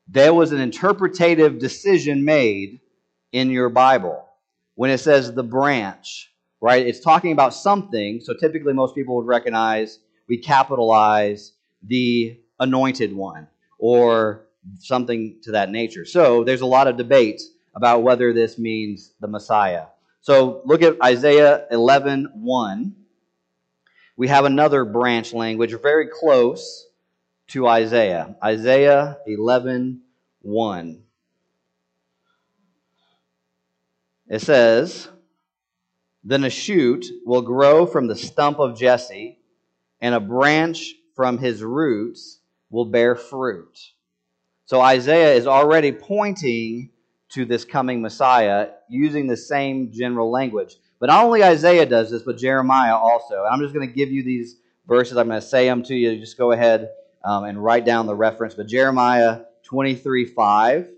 there 0.07 0.35
was 0.35 0.51
an 0.51 0.61
interpretative 0.61 1.57
decision 1.57 2.23
made 2.23 2.79
in 3.31 3.49
your 3.49 3.69
Bible 3.69 4.23
when 4.75 4.91
it 4.91 4.99
says 4.99 5.33
the 5.33 5.43
branch 5.43 6.31
right? 6.61 6.85
It's 6.85 6.99
talking 6.99 7.33
about 7.33 7.53
something. 7.53 8.21
So 8.21 8.33
typically, 8.33 8.71
most 8.71 8.95
people 8.95 9.15
would 9.15 9.25
recognize 9.25 9.99
we 10.29 10.37
capitalize 10.37 11.53
the 11.83 12.39
anointed 12.59 13.13
one 13.13 13.47
or 13.79 14.45
something 14.79 15.37
to 15.43 15.51
that 15.51 15.69
nature. 15.69 16.05
So 16.05 16.43
there's 16.43 16.61
a 16.61 16.65
lot 16.65 16.87
of 16.87 16.97
debate 16.97 17.41
about 17.75 18.03
whether 18.03 18.33
this 18.33 18.57
means 18.57 19.13
the 19.19 19.27
Messiah. 19.27 19.85
So 20.21 20.61
look 20.65 20.81
at 20.81 21.01
Isaiah 21.01 21.65
11 21.71 22.31
1. 22.35 22.95
We 24.17 24.27
have 24.27 24.45
another 24.45 24.85
branch 24.85 25.33
language 25.33 25.73
very 25.81 26.07
close 26.07 26.87
to 27.47 27.67
Isaiah. 27.67 28.35
Isaiah 28.43 29.17
11 29.25 30.01
1. 30.41 31.03
It 34.27 34.39
says, 34.39 35.09
then 36.23 36.43
a 36.43 36.49
shoot 36.49 37.05
will 37.25 37.41
grow 37.41 37.85
from 37.85 38.07
the 38.07 38.15
stump 38.15 38.59
of 38.59 38.77
Jesse, 38.77 39.39
and 39.99 40.15
a 40.15 40.19
branch 40.19 40.93
from 41.15 41.37
his 41.37 41.63
roots 41.63 42.39
will 42.69 42.85
bear 42.85 43.15
fruit. 43.15 43.77
So 44.71 44.79
Isaiah 44.79 45.33
is 45.33 45.47
already 45.47 45.91
pointing 45.91 46.91
to 47.33 47.43
this 47.43 47.65
coming 47.65 48.01
Messiah 48.01 48.69
using 48.87 49.27
the 49.27 49.35
same 49.35 49.91
general 49.91 50.31
language. 50.31 50.77
But 50.97 51.07
not 51.07 51.25
only 51.25 51.43
Isaiah 51.43 51.85
does 51.85 52.09
this, 52.09 52.21
but 52.21 52.37
Jeremiah 52.37 52.95
also. 52.95 53.43
And 53.43 53.47
I'm 53.47 53.59
just 53.59 53.73
going 53.73 53.85
to 53.85 53.93
give 53.93 54.13
you 54.13 54.23
these 54.23 54.61
verses. 54.87 55.17
I'm 55.17 55.27
going 55.27 55.41
to 55.41 55.45
say 55.45 55.65
them 55.65 55.83
to 55.83 55.93
you. 55.93 56.17
Just 56.17 56.37
go 56.37 56.53
ahead 56.53 56.89
um, 57.25 57.43
and 57.43 57.61
write 57.61 57.83
down 57.83 58.05
the 58.05 58.15
reference. 58.15 58.53
But 58.53 58.67
Jeremiah 58.69 59.41
23 59.63 60.27
5 60.27 60.89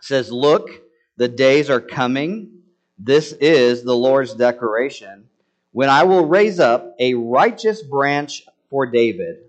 says, 0.00 0.30
Look, 0.30 0.70
the 1.16 1.26
days 1.26 1.70
are 1.70 1.80
coming 1.80 2.62
this 2.96 3.32
is 3.32 3.82
the 3.82 3.96
Lord's 3.96 4.34
declaration. 4.34 5.24
When 5.72 5.90
I 5.90 6.04
will 6.04 6.26
raise 6.26 6.60
up 6.60 6.94
a 7.00 7.14
righteous 7.14 7.82
branch 7.82 8.46
for 8.70 8.86
David, 8.86 9.43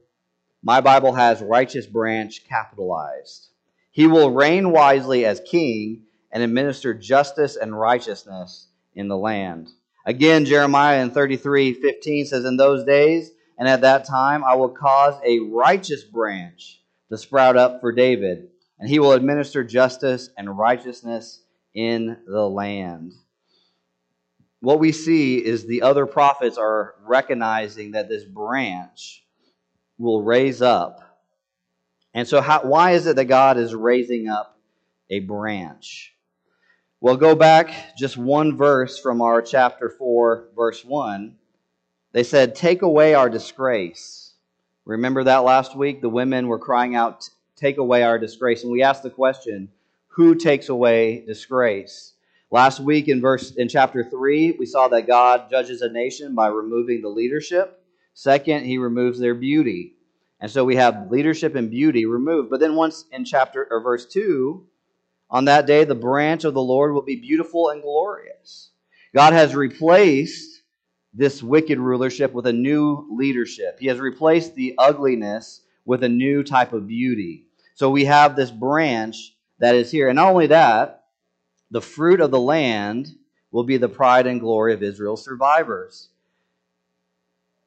my 0.66 0.82
Bible 0.82 1.14
has 1.14 1.44
righteous 1.44 1.86
branch 1.86 2.44
capitalized. 2.50 3.50
He 3.92 4.08
will 4.08 4.32
reign 4.32 4.72
wisely 4.72 5.24
as 5.24 5.40
king 5.40 6.02
and 6.32 6.42
administer 6.42 6.94
justice 6.96 7.56
and 7.56 7.80
righteousness 7.80 8.68
in 8.96 9.08
the 9.08 9.18
land. 9.18 9.70
Again, 10.08 10.44
Jeremiah 10.44 11.04
in 11.04 11.12
33 11.12 11.74
15 11.76 12.26
says, 12.26 12.46
In 12.46 12.58
those 12.58 12.84
days 12.84 13.30
and 13.60 13.70
at 13.70 13.82
that 13.82 14.06
time 14.06 14.44
I 14.44 14.56
will 14.56 14.70
cause 14.70 15.14
a 15.24 15.40
righteous 15.40 16.04
branch 16.04 16.82
to 17.10 17.18
sprout 17.18 17.56
up 17.56 17.80
for 17.80 17.92
David, 17.92 18.50
and 18.80 18.90
he 18.90 18.98
will 18.98 19.12
administer 19.12 19.64
justice 19.64 20.32
and 20.36 20.58
righteousness 20.58 21.44
in 21.76 22.18
the 22.26 22.50
land 22.50 23.14
what 24.62 24.80
we 24.80 24.92
see 24.92 25.38
is 25.38 25.68
the 25.68 25.84
other 25.84 26.08
prophets 26.08 26.58
are 26.58 26.96
recognizing 27.06 27.92
that 27.92 28.10
this 28.10 28.24
branch 28.24 29.25
will 29.98 30.24
raise 30.24 30.62
up 30.62 31.02
And 32.14 32.28
so, 32.28 32.42
how, 32.42 32.62
why 32.64 32.94
is 32.94 33.08
it 33.08 33.18
that 33.18 33.26
God 33.28 33.58
is 33.58 33.76
raising 33.76 34.30
up 34.30 34.60
a 35.10 35.22
branch? 35.22 36.16
Well, 37.02 37.18
go 37.18 37.36
back 37.36 37.98
just 37.98 38.18
one 38.18 38.58
verse 38.58 39.00
from 39.00 39.22
our 39.22 39.42
chapter 39.42 39.90
4, 39.90 40.50
verse 40.56 40.86
1. 40.86 41.38
They 42.14 42.24
said, 42.24 42.56
Take 42.56 42.84
away 42.84 43.16
our 43.16 43.30
disgrace. 43.30 44.34
Remember 44.86 45.24
that 45.26 45.46
last 45.46 45.78
week? 45.78 46.02
The 46.02 46.10
women 46.10 46.48
were 46.48 46.60
crying 46.60 46.96
out, 46.96 47.30
Take 47.56 47.78
away 47.78 48.04
our 48.04 48.20
disgrace. 48.20 48.64
And 48.64 48.74
we 48.74 48.84
asked 48.84 49.04
the 49.04 49.12
question, 49.12 49.70
Who 50.10 50.36
takes 50.36 50.70
away 50.70 51.26
disgrace? 51.26 52.14
Last 52.52 52.82
week 52.82 53.08
in 53.10 53.22
verse 53.22 53.54
in 53.56 53.70
chapter 53.70 54.04
3, 54.04 54.54
we 54.60 54.68
saw 54.68 54.90
that 54.90 55.08
God 55.08 55.50
judges 55.52 55.82
a 55.84 55.90
nation 55.90 56.36
by 56.36 56.48
removing 56.50 57.02
the 57.02 57.10
leadership. 57.10 57.85
Second, 58.16 58.66
he 58.66 58.78
removes 58.78 59.20
their 59.20 59.36
beauty. 59.36 59.94
And 60.40 60.50
so 60.50 60.64
we 60.64 60.78
have 60.78 61.12
leadership 61.12 61.54
and 61.54 61.70
beauty 61.70 62.06
removed. 62.06 62.50
But 62.50 62.62
then 62.62 62.76
once 62.76 63.04
in 63.12 63.26
chapter 63.26 63.68
or 63.70 63.82
verse 63.82 64.06
2, 64.06 64.66
on 65.30 65.46
that 65.46 65.68
day 65.68 65.84
the 65.84 65.96
branch 65.96 66.46
of 66.46 66.54
the 66.54 66.62
Lord 66.62 66.94
will 66.94 67.02
be 67.02 67.18
beautiful 67.18 67.70
and 67.70 67.82
glorious. 67.82 68.72
God 69.14 69.34
has 69.34 69.54
replaced 69.54 70.62
this 71.14 71.44
wicked 71.44 71.78
rulership 71.78 72.32
with 72.32 72.48
a 72.48 72.54
new 72.54 73.06
leadership. 73.12 73.80
He 73.80 73.88
has 73.88 74.00
replaced 74.00 74.56
the 74.56 74.76
ugliness 74.78 75.62
with 75.84 76.02
a 76.04 76.10
new 76.10 76.42
type 76.42 76.72
of 76.72 76.88
beauty. 76.88 77.48
So 77.74 77.90
we 77.90 78.06
have 78.06 78.36
this 78.36 78.52
branch 78.52 79.36
that 79.60 79.76
is 79.76 79.92
here. 79.92 80.08
And 80.08 80.16
not 80.16 80.30
only 80.30 80.48
that, 80.48 81.04
the 81.70 81.82
fruit 81.82 82.22
of 82.22 82.32
the 82.32 82.40
land 82.40 83.14
will 83.52 83.66
be 83.66 83.76
the 83.78 83.90
pride 83.90 84.26
and 84.26 84.40
glory 84.40 84.74
of 84.74 84.84
Israel's 84.84 85.24
survivors. 85.24 86.10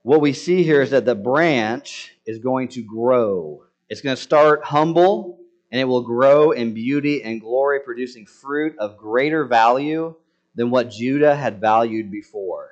What 0.03 0.21
we 0.21 0.33
see 0.33 0.63
here 0.63 0.81
is 0.81 0.91
that 0.91 1.05
the 1.05 1.15
branch 1.15 2.15
is 2.25 2.39
going 2.39 2.69
to 2.69 2.83
grow. 2.83 3.65
It's 3.89 4.01
going 4.01 4.17
to 4.17 4.23
start 4.23 4.65
humble 4.65 5.41
and 5.73 5.81
it 5.81 5.85
will 5.85 6.03
grow 6.03 6.53
in 6.53 6.73
beauty 6.73 7.23
and 7.23 7.41
glory, 7.41 7.81
producing 7.81 8.25
fruit 8.25 8.79
of 8.79 8.97
greater 8.97 9.45
value 9.45 10.15
than 10.55 10.71
what 10.71 10.91
Judah 10.91 11.35
had 11.35 11.61
valued 11.61 12.11
before. 12.11 12.71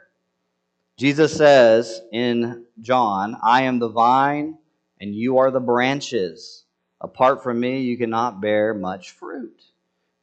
Jesus 0.97 1.37
says 1.37 2.00
in 2.12 2.64
John, 2.80 3.37
I 3.42 3.62
am 3.62 3.80
the 3.80 3.88
vine 3.88 4.56
and 5.00 5.14
you 5.14 5.38
are 5.38 5.50
the 5.50 5.61
branches. 5.61 6.64
Apart 7.00 7.42
from 7.42 7.61
me, 7.61 7.80
you 7.80 7.99
cannot 7.99 8.40
bear 8.40 8.73
much 8.73 9.11
fruit. 9.11 9.62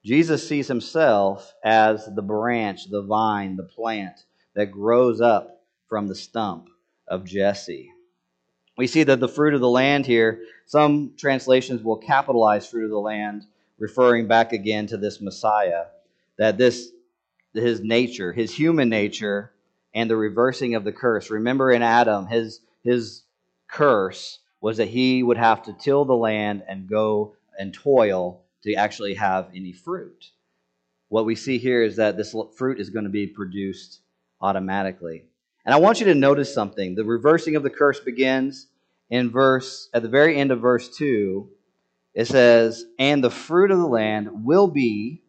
Jesus 0.04 0.48
sees 0.48 0.68
himself 0.68 1.54
as 1.64 2.10
the 2.16 2.22
branch, 2.22 2.90
the 2.90 3.04
vine, 3.04 3.56
the 3.56 3.64
plant 3.64 4.26
that 4.56 4.72
grows 4.72 5.22
up 5.22 5.64
from 5.88 6.08
the 6.08 6.16
stump 6.16 6.70
of 7.14 7.24
Jesse. 7.26 7.92
We 8.76 8.88
see 8.88 9.04
that 9.04 9.20
the 9.20 9.28
fruit 9.28 9.54
of 9.54 9.62
the 9.62 9.70
land 9.70 10.08
here, 10.08 10.42
some 10.66 11.14
translations 11.16 11.84
will 11.84 11.98
capitalize 11.98 12.68
fruit 12.68 12.86
of 12.86 12.90
the 12.90 12.98
land, 12.98 13.46
referring 13.78 14.28
back 14.28 14.52
again 14.52 14.88
to 14.88 14.98
this 14.98 15.22
Messiah, 15.22 15.86
that 16.40 16.58
this 16.58 16.90
his 17.54 17.82
nature, 17.82 18.34
his 18.34 18.52
human 18.52 18.90
nature, 18.90 19.54
and 19.94 20.10
the 20.10 20.16
reversing 20.18 20.74
of 20.74 20.84
the 20.84 20.92
curse. 20.92 21.30
Remember 21.30 21.72
in 21.72 21.84
Adam, 21.84 22.26
his 22.26 22.62
his 22.84 23.24
curse 23.68 24.40
was 24.60 24.78
that 24.78 24.88
he 24.88 25.22
would 25.22 25.38
have 25.38 25.62
to 25.64 25.74
till 25.74 26.06
the 26.06 26.16
land 26.16 26.64
and 26.68 26.90
go 26.90 27.36
and 27.60 27.76
toil 27.76 28.42
to 28.64 28.74
actually 28.74 29.14
have 29.14 29.50
any 29.54 29.72
fruit. 29.72 30.32
What 31.10 31.26
we 31.26 31.36
see 31.36 31.60
here 31.60 31.84
is 31.84 31.98
that 31.98 32.18
this 32.18 32.36
fruit 32.58 32.80
is 32.80 32.90
going 32.90 33.06
to 33.06 33.12
be 33.12 33.28
produced 33.28 34.00
automatically. 34.42 35.26
And 35.66 35.74
I 35.74 35.80
want 35.80 36.00
you 36.00 36.06
to 36.08 36.16
notice 36.16 36.54
something. 36.54 36.96
The 36.96 37.06
reversing 37.06 37.56
of 37.56 37.64
the 37.64 37.70
curse 37.70 38.00
begins 38.00 38.68
in 39.10 39.30
verse 39.30 39.90
at 39.94 40.02
the 40.02 40.10
very 40.10 40.38
end 40.38 40.52
of 40.52 40.60
verse 40.60 40.96
2. 40.98 41.50
It 42.14 42.26
says, 42.26 42.86
"And 43.00 43.24
the 43.24 43.30
fruit 43.30 43.72
of 43.72 43.80
the 43.80 43.88
land 43.88 44.46
will 44.46 44.68
be 44.68 45.24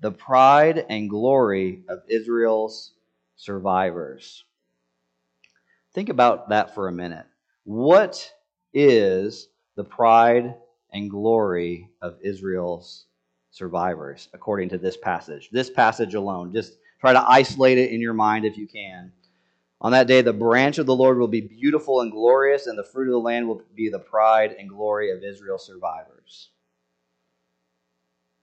the 0.00 0.12
pride 0.12 0.84
and 0.88 1.10
glory 1.10 1.84
of 1.88 2.02
Israel's 2.08 2.94
survivors." 3.36 4.44
Think 5.92 6.08
about 6.08 6.48
that 6.48 6.74
for 6.74 6.88
a 6.88 6.92
minute. 6.92 7.26
What 7.64 8.32
is 8.72 9.48
the 9.76 9.84
pride 9.84 10.54
and 10.92 11.10
glory 11.10 11.90
of 12.00 12.18
Israel's 12.22 13.06
survivors, 13.50 14.28
according 14.34 14.68
to 14.70 14.78
this 14.78 14.96
passage. 14.96 15.48
This 15.50 15.70
passage 15.70 16.14
alone. 16.14 16.52
Just 16.52 16.78
try 17.00 17.12
to 17.12 17.30
isolate 17.30 17.78
it 17.78 17.90
in 17.90 18.00
your 18.00 18.12
mind 18.12 18.44
if 18.44 18.56
you 18.56 18.66
can. 18.66 19.12
On 19.86 19.92
that 19.92 20.08
day, 20.08 20.20
the 20.20 20.32
branch 20.32 20.78
of 20.78 20.86
the 20.86 20.96
Lord 20.96 21.16
will 21.16 21.28
be 21.28 21.42
beautiful 21.42 22.00
and 22.00 22.10
glorious, 22.10 22.66
and 22.66 22.76
the 22.76 22.82
fruit 22.82 23.06
of 23.06 23.12
the 23.12 23.18
land 23.18 23.46
will 23.46 23.62
be 23.72 23.88
the 23.88 24.00
pride 24.00 24.56
and 24.58 24.68
glory 24.68 25.12
of 25.12 25.22
Israel's 25.22 25.64
survivors. 25.64 26.48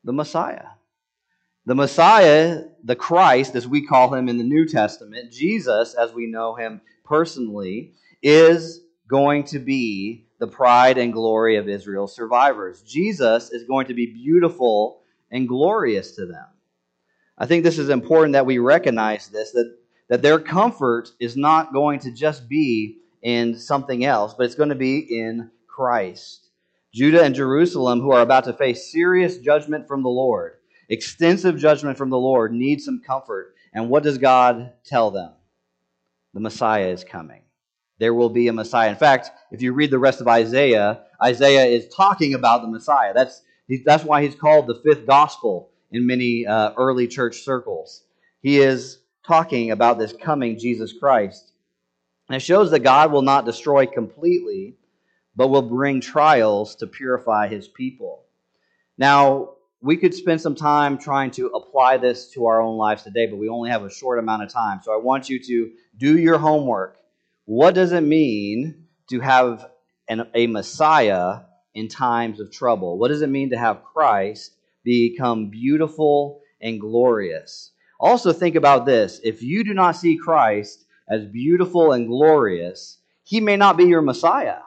The 0.05 0.13
Messiah. 0.13 0.67
The 1.65 1.75
Messiah, 1.75 2.63
the 2.81 2.95
Christ, 2.95 3.55
as 3.55 3.67
we 3.67 3.85
call 3.85 4.13
him 4.13 4.29
in 4.29 4.37
the 4.37 4.45
New 4.45 4.65
Testament, 4.65 5.33
Jesus, 5.33 5.95
as 5.95 6.13
we 6.13 6.27
know 6.27 6.55
him 6.55 6.79
personally, 7.03 7.91
is 8.21 8.79
going 9.09 9.43
to 9.47 9.59
be 9.59 10.27
the 10.39 10.47
pride 10.47 10.97
and 10.97 11.11
glory 11.11 11.57
of 11.57 11.67
Israel's 11.67 12.15
survivors. 12.15 12.83
Jesus 12.83 13.49
is 13.51 13.65
going 13.65 13.87
to 13.87 13.93
be 13.93 14.05
beautiful 14.05 15.01
and 15.29 15.45
glorious 15.49 16.15
to 16.15 16.25
them. 16.25 16.45
I 17.37 17.47
think 17.47 17.65
this 17.65 17.79
is 17.79 17.89
important 17.89 18.31
that 18.31 18.45
we 18.45 18.59
recognize 18.59 19.27
this 19.27 19.51
that, 19.51 19.82
that 20.13 20.21
their 20.21 20.37
comfort 20.37 21.09
is 21.19 21.35
not 21.35 21.73
going 21.73 21.97
to 21.97 22.11
just 22.11 22.47
be 22.47 22.99
in 23.23 23.57
something 23.57 24.05
else, 24.05 24.35
but 24.35 24.43
it's 24.43 24.53
going 24.53 24.69
to 24.69 24.75
be 24.75 24.99
in 24.99 25.49
Christ. 25.67 26.51
Judah 26.93 27.23
and 27.23 27.33
Jerusalem, 27.33 27.99
who 27.99 28.11
are 28.11 28.21
about 28.21 28.43
to 28.43 28.53
face 28.53 28.91
serious 28.91 29.39
judgment 29.39 29.87
from 29.87 30.03
the 30.03 30.11
Lord, 30.11 30.57
extensive 30.87 31.57
judgment 31.57 31.97
from 31.97 32.11
the 32.11 32.19
Lord, 32.19 32.53
need 32.53 32.79
some 32.79 33.01
comfort. 33.03 33.55
And 33.73 33.89
what 33.89 34.03
does 34.03 34.19
God 34.19 34.73
tell 34.85 35.09
them? 35.09 35.31
The 36.35 36.41
Messiah 36.41 36.89
is 36.89 37.03
coming 37.03 37.41
there 37.97 38.13
will 38.13 38.29
be 38.29 38.49
a 38.49 38.53
Messiah. 38.53 38.89
In 38.89 38.97
fact, 38.97 39.31
if 39.51 39.63
you 39.63 39.73
read 39.73 39.89
the 39.89 39.97
rest 39.97 40.21
of 40.21 40.27
Isaiah, 40.27 41.01
Isaiah 41.23 41.65
is 41.65 41.87
talking 41.87 42.33
about 42.35 42.61
the 42.61 42.67
Messiah. 42.67 43.13
That's, 43.15 43.41
that's 43.83 44.03
why 44.03 44.21
he's 44.21 44.35
called 44.35 44.67
the 44.67 44.75
fifth 44.75 45.07
gospel 45.07 45.71
in 45.91 46.05
many 46.05 46.45
uh, 46.45 46.73
early 46.75 47.07
church 47.07 47.41
circles. 47.43 48.03
He 48.41 48.59
is 48.59 49.02
talking 49.25 49.71
about 49.71 49.99
this 49.99 50.13
coming 50.13 50.57
Jesus 50.57 50.93
Christ. 50.93 51.51
And 52.29 52.35
it 52.35 52.41
shows 52.41 52.71
that 52.71 52.79
God 52.79 53.11
will 53.11 53.21
not 53.21 53.45
destroy 53.45 53.85
completely, 53.85 54.75
but 55.35 55.49
will 55.49 55.61
bring 55.61 56.01
trials 56.01 56.75
to 56.77 56.87
purify 56.87 57.47
his 57.47 57.67
people. 57.67 58.23
Now, 58.97 59.55
we 59.81 59.97
could 59.97 60.13
spend 60.13 60.39
some 60.39 60.55
time 60.55 60.97
trying 60.97 61.31
to 61.31 61.47
apply 61.47 61.97
this 61.97 62.31
to 62.31 62.45
our 62.45 62.61
own 62.61 62.77
lives 62.77 63.03
today, 63.03 63.27
but 63.27 63.37
we 63.37 63.49
only 63.49 63.69
have 63.69 63.83
a 63.83 63.89
short 63.89 64.19
amount 64.19 64.43
of 64.43 64.49
time. 64.49 64.79
So 64.81 64.93
I 64.93 64.97
want 64.97 65.29
you 65.29 65.39
to 65.43 65.71
do 65.97 66.17
your 66.17 66.37
homework 66.37 66.97
what 67.45 67.75
does 67.75 67.91
it 67.91 68.01
mean 68.01 68.85
to 69.09 69.19
have 69.19 69.69
an, 70.07 70.27
a 70.33 70.47
Messiah 70.47 71.41
in 71.73 71.89
times 71.89 72.39
of 72.39 72.51
trouble? 72.51 72.97
What 72.97 73.09
does 73.09 73.21
it 73.21 73.29
mean 73.29 73.49
to 73.49 73.57
have 73.57 73.83
Christ 73.83 74.53
become 74.83 75.49
beautiful 75.49 76.41
and 76.61 76.79
glorious? 76.79 77.71
Also, 77.99 78.33
think 78.33 78.55
about 78.55 78.85
this 78.85 79.19
if 79.23 79.41
you 79.41 79.63
do 79.63 79.73
not 79.73 79.95
see 79.95 80.17
Christ 80.17 80.85
as 81.07 81.25
beautiful 81.25 81.93
and 81.93 82.07
glorious, 82.07 82.97
he 83.23 83.39
may 83.39 83.55
not 83.55 83.77
be 83.77 83.85
your 83.85 84.01
Messiah. 84.01 84.59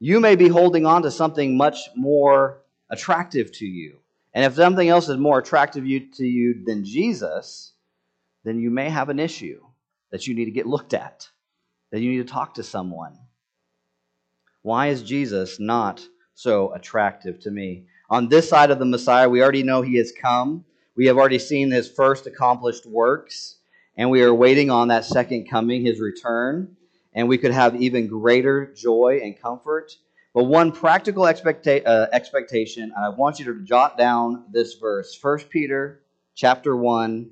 You 0.00 0.20
may 0.20 0.36
be 0.36 0.48
holding 0.48 0.86
on 0.86 1.02
to 1.02 1.10
something 1.10 1.56
much 1.56 1.88
more 1.96 2.62
attractive 2.90 3.52
to 3.52 3.66
you. 3.66 3.98
And 4.34 4.44
if 4.44 4.54
something 4.54 4.88
else 4.88 5.08
is 5.08 5.16
more 5.16 5.38
attractive 5.38 5.84
to 5.84 6.24
you 6.24 6.64
than 6.64 6.84
Jesus, 6.84 7.72
then 8.44 8.58
you 8.58 8.70
may 8.70 8.90
have 8.90 9.08
an 9.08 9.18
issue 9.18 9.60
that 10.10 10.26
you 10.26 10.34
need 10.34 10.44
to 10.46 10.50
get 10.50 10.66
looked 10.66 10.92
at 10.94 11.28
that 11.90 12.00
you 12.00 12.10
need 12.10 12.26
to 12.26 12.32
talk 12.32 12.54
to 12.54 12.62
someone. 12.62 13.16
Why 14.62 14.88
is 14.88 15.02
Jesus 15.02 15.60
not 15.60 16.04
so 16.34 16.72
attractive 16.72 17.38
to 17.40 17.50
me? 17.50 17.84
On 18.10 18.28
this 18.28 18.48
side 18.48 18.70
of 18.70 18.78
the 18.78 18.84
Messiah, 18.84 19.28
we 19.28 19.42
already 19.42 19.62
know 19.62 19.80
he 19.82 19.96
has 19.98 20.10
come. 20.10 20.64
We 20.96 21.06
have 21.06 21.16
already 21.16 21.40
seen 21.40 21.72
his 21.72 21.90
first 21.90 22.26
accomplished 22.28 22.86
works, 22.86 23.56
and 23.96 24.10
we 24.10 24.22
are 24.22 24.32
waiting 24.32 24.70
on 24.70 24.88
that 24.88 25.04
second 25.04 25.50
coming, 25.50 25.84
his 25.84 25.98
return, 25.98 26.76
and 27.12 27.28
we 27.28 27.36
could 27.36 27.50
have 27.50 27.74
even 27.82 28.06
greater 28.06 28.72
joy 28.74 29.20
and 29.22 29.40
comfort. 29.40 29.96
But 30.34 30.44
one 30.44 30.70
practical 30.70 31.24
expecta- 31.24 31.84
uh, 31.84 32.06
expectation, 32.12 32.92
and 32.94 33.04
I 33.04 33.08
want 33.08 33.40
you 33.40 33.44
to 33.46 33.60
jot 33.62 33.98
down 33.98 34.44
this 34.52 34.74
verse 34.74 35.18
1 35.20 35.38
Peter 35.50 36.02
chapter 36.36 36.76
1, 36.76 37.28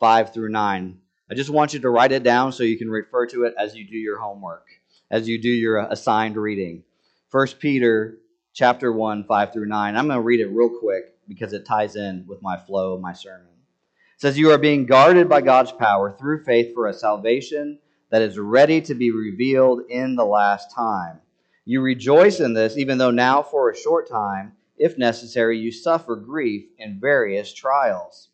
5 0.00 0.32
through 0.32 0.50
9. 0.50 0.98
I 1.30 1.34
just 1.34 1.50
want 1.50 1.74
you 1.74 1.80
to 1.80 1.90
write 1.90 2.12
it 2.12 2.22
down 2.22 2.52
so 2.52 2.62
you 2.62 2.78
can 2.78 2.90
refer 2.90 3.26
to 3.26 3.44
it 3.44 3.54
as 3.58 3.74
you 3.74 3.86
do 3.86 3.96
your 3.96 4.18
homework, 4.20 4.66
as 5.10 5.28
you 5.28 5.40
do 5.40 5.50
your 5.50 5.78
assigned 5.78 6.36
reading. 6.36 6.82
1 7.30 7.46
Peter 7.58 8.18
chapter 8.54 8.90
1, 8.90 9.24
5 9.24 9.52
through 9.52 9.66
9. 9.66 9.96
I'm 9.96 10.06
going 10.06 10.18
to 10.18 10.22
read 10.22 10.40
it 10.40 10.48
real 10.48 10.70
quick 10.80 11.11
because 11.32 11.52
it 11.52 11.64
ties 11.64 11.96
in 11.96 12.24
with 12.26 12.42
my 12.42 12.56
flow 12.56 12.94
of 12.94 13.00
my 13.00 13.12
sermon. 13.12 13.46
It 13.46 14.20
says, 14.20 14.38
You 14.38 14.50
are 14.50 14.58
being 14.58 14.86
guarded 14.86 15.28
by 15.28 15.40
God's 15.40 15.72
power 15.72 16.12
through 16.12 16.44
faith 16.44 16.74
for 16.74 16.86
a 16.86 16.92
salvation 16.92 17.78
that 18.10 18.22
is 18.22 18.38
ready 18.38 18.80
to 18.82 18.94
be 18.94 19.10
revealed 19.10 19.82
in 19.88 20.14
the 20.16 20.24
last 20.24 20.74
time. 20.74 21.20
You 21.64 21.80
rejoice 21.80 22.40
in 22.40 22.52
this, 22.52 22.76
even 22.76 22.98
though 22.98 23.10
now 23.10 23.42
for 23.42 23.70
a 23.70 23.76
short 23.76 24.08
time, 24.08 24.52
if 24.76 24.98
necessary, 24.98 25.58
you 25.58 25.72
suffer 25.72 26.16
grief 26.16 26.66
in 26.78 27.00
various 27.00 27.52
trials. 27.52 28.28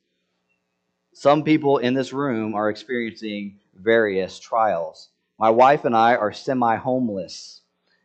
Some 1.13 1.45
people 1.45 1.79
in 1.79 1.95
this 1.95 2.13
room 2.13 2.55
are 2.55 2.71
experiencing 2.71 3.59
various 3.75 4.39
trials. 4.39 5.11
My 5.39 5.51
wife 5.51 5.85
and 5.85 5.95
I 5.97 6.17
are 6.17 6.33
semi 6.33 6.77
homeless. 6.77 7.58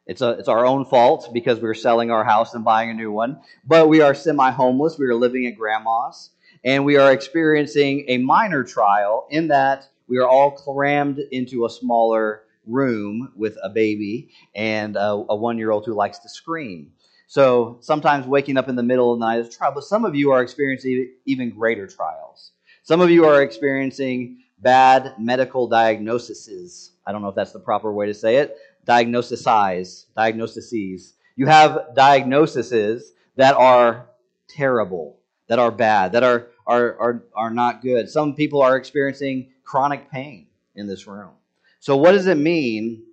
It's, 0.06 0.22
a, 0.22 0.32
it's 0.32 0.50
our 0.50 0.66
own 0.66 0.86
fault 0.86 1.30
because 1.34 1.60
we 1.60 1.70
are 1.70 1.74
selling 1.74 2.12
our 2.12 2.24
house 2.24 2.54
and 2.54 2.64
buying 2.64 2.90
a 2.90 2.94
new 2.94 3.12
one. 3.12 3.42
But 3.66 3.88
we 3.88 4.02
are 4.02 4.14
semi 4.14 4.52
homeless. 4.52 4.98
We 4.98 5.06
are 5.06 5.16
living 5.16 5.46
at 5.48 5.56
grandma's. 5.56 6.32
And 6.64 6.86
we 6.86 6.98
are 6.98 7.12
experiencing 7.12 8.06
a 8.08 8.18
minor 8.18 8.64
trial 8.64 9.28
in 9.30 9.50
that 9.50 9.88
we 10.08 10.18
are 10.18 10.28
all 10.28 10.52
crammed 10.52 11.20
into 11.32 11.66
a 11.66 11.70
smaller 11.70 12.44
room 12.66 13.32
with 13.36 13.58
a 13.62 13.70
baby 13.70 14.30
and 14.56 14.96
a, 14.96 15.26
a 15.30 15.36
one 15.36 15.58
year 15.58 15.72
old 15.72 15.86
who 15.86 15.94
likes 15.94 16.20
to 16.20 16.30
scream. 16.30 16.92
So 17.28 17.78
sometimes 17.82 18.28
waking 18.28 18.58
up 18.58 18.70
in 18.70 18.76
the 18.76 18.84
middle 18.84 19.14
of 19.14 19.20
the 19.20 19.26
night 19.26 19.40
is 19.40 19.48
a 19.48 19.52
trial, 19.52 19.72
but 19.74 19.84
some 19.84 20.06
of 20.06 20.16
you 20.16 20.32
are 20.32 20.42
experiencing 20.42 21.14
even 21.26 21.50
greater 21.50 21.88
trials. 21.88 22.52
Some 22.84 23.02
of 23.02 23.10
you 23.10 23.26
are 23.26 23.42
experiencing 23.42 24.44
bad 24.60 25.16
medical 25.20 25.68
diagnoses. 25.68 26.92
I 27.06 27.12
don't 27.12 27.22
know 27.22 27.30
if 27.30 27.36
that's 27.36 27.52
the 27.52 27.60
proper 27.60 27.92
way 27.92 28.06
to 28.06 28.14
say 28.14 28.38
it. 28.38 28.56
Diagnoses, 28.86 30.08
diagnoses. 30.16 31.14
You 31.36 31.48
have 31.48 31.96
diagnoses 31.96 33.14
that 33.36 33.56
are 33.56 34.10
terrible, 34.48 35.20
that 35.48 35.60
are 35.60 35.72
bad, 35.72 36.12
that 36.12 36.24
are, 36.24 36.48
are, 36.68 36.98
are, 37.00 37.24
are 37.36 37.50
not 37.50 37.82
good. 37.82 38.10
Some 38.10 38.36
people 38.36 38.62
are 38.62 38.76
experiencing 38.76 39.52
chronic 39.64 40.12
pain 40.12 40.48
in 40.76 40.88
this 40.88 41.08
room. 41.08 41.32
So, 41.80 41.98
what 41.98 42.12
does 42.12 42.28
it 42.28 42.38
mean 42.38 43.04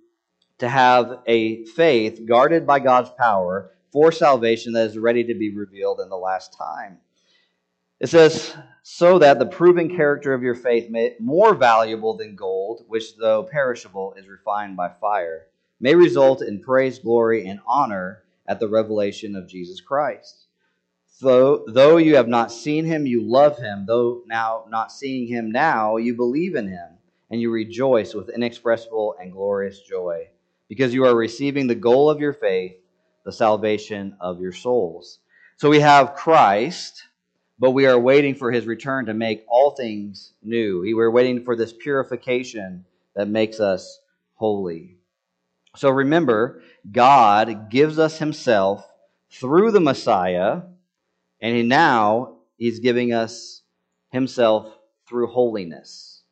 to 0.59 0.69
have 0.69 1.19
a 1.25 1.65
faith 1.65 2.21
guarded 2.25 2.67
by 2.67 2.79
God's 2.79 3.09
power 3.17 3.71
for 3.91 4.11
salvation 4.11 4.73
that 4.73 4.89
is 4.89 4.97
ready 4.97 5.23
to 5.25 5.33
be 5.33 5.53
revealed 5.53 5.99
in 5.99 6.09
the 6.09 6.17
last 6.17 6.55
time? 6.57 6.99
It 7.99 8.09
says, 8.09 8.55
so 8.83 9.19
that 9.19 9.37
the 9.37 9.45
proven 9.45 9.95
character 9.95 10.33
of 10.33 10.41
your 10.41 10.55
faith 10.55 10.89
may 10.89 11.15
more 11.19 11.53
valuable 11.53 12.17
than 12.17 12.35
gold, 12.35 12.85
which 12.87 13.15
though 13.15 13.43
perishable 13.43 14.15
is 14.17 14.27
refined 14.27 14.75
by 14.75 14.89
fire, 14.99 15.47
may 15.81 15.95
result 15.95 16.41
in 16.41 16.61
praise, 16.61 16.99
glory, 16.99 17.47
and 17.47 17.59
honor 17.67 18.23
at 18.47 18.59
the 18.59 18.69
revelation 18.69 19.35
of 19.35 19.49
Jesus 19.49 19.81
Christ. 19.81 20.45
Though, 21.19 21.65
though 21.67 21.97
you 21.97 22.15
have 22.15 22.27
not 22.27 22.51
seen 22.51 22.85
him, 22.85 23.05
you 23.05 23.21
love 23.21 23.57
him. 23.57 23.85
Though 23.85 24.23
now 24.27 24.65
not 24.69 24.91
seeing 24.91 25.27
him 25.27 25.51
now, 25.51 25.97
you 25.97 26.15
believe 26.15 26.55
in 26.55 26.67
him 26.67 26.97
and 27.29 27.41
you 27.41 27.51
rejoice 27.51 28.13
with 28.13 28.29
inexpressible 28.29 29.15
and 29.19 29.31
glorious 29.31 29.79
joy, 29.81 30.27
because 30.67 30.93
you 30.93 31.05
are 31.05 31.15
receiving 31.15 31.67
the 31.67 31.75
goal 31.75 32.09
of 32.09 32.19
your 32.19 32.33
faith, 32.33 32.75
the 33.23 33.31
salvation 33.31 34.15
of 34.19 34.41
your 34.41 34.51
souls. 34.51 35.19
So 35.57 35.69
we 35.69 35.79
have 35.79 36.15
Christ, 36.15 37.03
but 37.59 37.71
we 37.71 37.85
are 37.85 37.99
waiting 37.99 38.35
for 38.35 38.51
his 38.51 38.65
return 38.65 39.05
to 39.05 39.13
make 39.13 39.45
all 39.47 39.71
things 39.71 40.33
new. 40.41 40.81
We're 40.95 41.11
waiting 41.11 41.43
for 41.43 41.55
this 41.55 41.71
purification 41.71 42.85
that 43.15 43.27
makes 43.27 43.59
us 43.59 43.99
holy. 44.35 44.97
So 45.75 45.89
remember, 45.89 46.61
God 46.91 47.69
gives 47.69 47.97
us 47.97 48.19
himself 48.19 48.85
through 49.29 49.71
the 49.71 49.79
Messiah, 49.79 50.63
and 51.41 51.69
now 51.69 52.37
he's 52.57 52.79
giving 52.79 53.13
us 53.13 53.61
himself 54.09 54.77
through 55.07 55.27
holiness. 55.27 56.23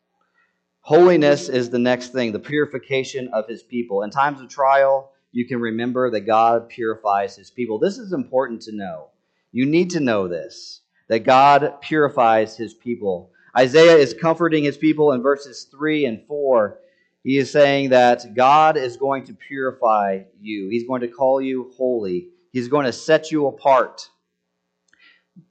Holiness 0.81 1.49
is 1.49 1.69
the 1.69 1.79
next 1.79 2.09
thing, 2.09 2.31
the 2.31 2.39
purification 2.39 3.29
of 3.29 3.47
his 3.47 3.63
people. 3.63 4.03
In 4.03 4.09
times 4.09 4.41
of 4.41 4.49
trial, 4.49 5.11
you 5.31 5.47
can 5.47 5.59
remember 5.59 6.09
that 6.11 6.21
God 6.21 6.67
purifies 6.69 7.35
his 7.35 7.51
people. 7.51 7.79
This 7.79 7.97
is 7.97 8.11
important 8.11 8.61
to 8.63 8.75
know. 8.75 9.09
You 9.51 9.65
need 9.65 9.91
to 9.91 9.99
know 9.99 10.27
this 10.27 10.81
that 11.07 11.23
God 11.23 11.81
purifies 11.81 12.55
his 12.55 12.73
people. 12.73 13.31
Isaiah 13.57 13.97
is 13.97 14.13
comforting 14.13 14.63
his 14.63 14.77
people 14.77 15.11
in 15.11 15.23
verses 15.23 15.67
3 15.71 16.05
and 16.05 16.23
4. 16.27 16.79
He 17.23 17.37
is 17.37 17.51
saying 17.51 17.89
that 17.89 18.33
God 18.33 18.77
is 18.77 18.97
going 18.97 19.25
to 19.25 19.33
purify 19.33 20.23
you, 20.39 20.69
He's 20.69 20.87
going 20.87 21.01
to 21.01 21.07
call 21.07 21.41
you 21.41 21.71
holy, 21.75 22.29
He's 22.51 22.67
going 22.67 22.85
to 22.85 22.93
set 22.93 23.31
you 23.31 23.47
apart. 23.47 24.09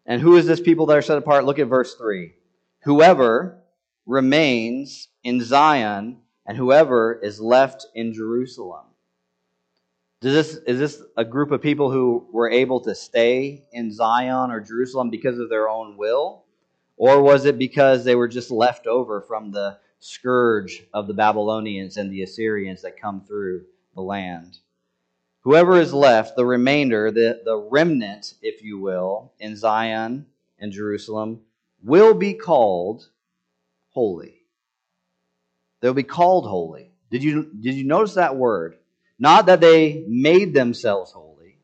And 0.07 0.21
who 0.21 0.37
is 0.37 0.47
this 0.47 0.61
people 0.61 0.87
that 0.87 0.97
are 0.97 1.03
set 1.03 1.19
apart? 1.19 1.45
Look 1.45 1.59
at 1.59 1.69
verse 1.69 1.95
3. 1.95 2.33
Whoever 2.85 3.63
remains 4.07 5.09
in 5.23 5.43
Zion 5.43 6.19
and 6.47 6.57
whoever 6.57 7.21
is 7.23 7.41
left 7.41 7.87
in 7.95 8.13
Jerusalem. 8.13 8.87
Does 10.21 10.33
this, 10.33 10.63
is 10.67 10.79
this 10.79 11.03
a 11.17 11.25
group 11.25 11.53
of 11.53 11.63
people 11.63 11.93
who 11.93 12.27
were 12.33 12.51
able 12.51 12.81
to 12.81 12.95
stay 12.95 13.67
in 13.73 13.93
Zion 13.93 14.51
or 14.51 14.61
Jerusalem 14.61 15.11
because 15.11 15.39
of 15.39 15.49
their 15.49 15.69
own 15.69 15.97
will? 15.97 16.45
Or 16.97 17.23
was 17.23 17.45
it 17.45 17.59
because 17.59 18.05
they 18.05 18.17
were 18.17 18.27
just 18.27 18.51
left 18.51 18.89
over 18.89 19.21
from 19.21 19.53
the 19.53 19.79
scourge 20.01 20.85
of 20.93 21.07
the 21.07 21.15
Babylonians 21.15 21.97
and 21.97 22.13
the 22.13 22.23
Assyrians 22.23 22.83
that 22.83 23.01
come 23.01 23.23
through 23.23 23.65
the 23.95 24.01
land? 24.01 24.59
Whoever 25.43 25.81
is 25.81 25.95
left, 25.95 26.37
the 26.37 26.45
remainder, 26.45 27.11
the, 27.11 27.41
the 27.45 27.57
remnant, 27.57 28.35
if 28.43 28.63
you 28.63 28.79
will, 28.79 29.33
in 29.39 29.57
Zion 29.57 30.27
and 30.59 30.73
Jerusalem, 30.73 31.41
will 31.83 32.15
be 32.15 32.35
called 32.35 33.09
holy. 33.91 34.43
They'll 35.81 35.95
be 35.95 36.03
called 36.03 36.47
holy. 36.47 36.91
Did 37.11 37.23
you, 37.23 37.51
did 37.59 37.75
you 37.75 37.85
notice 37.85 38.15
that 38.15 38.37
word? 38.37 38.77
Not 39.19 39.47
that 39.47 39.61
they 39.61 40.05
made 40.07 40.55
themselves 40.55 41.13
holy, 41.13 41.59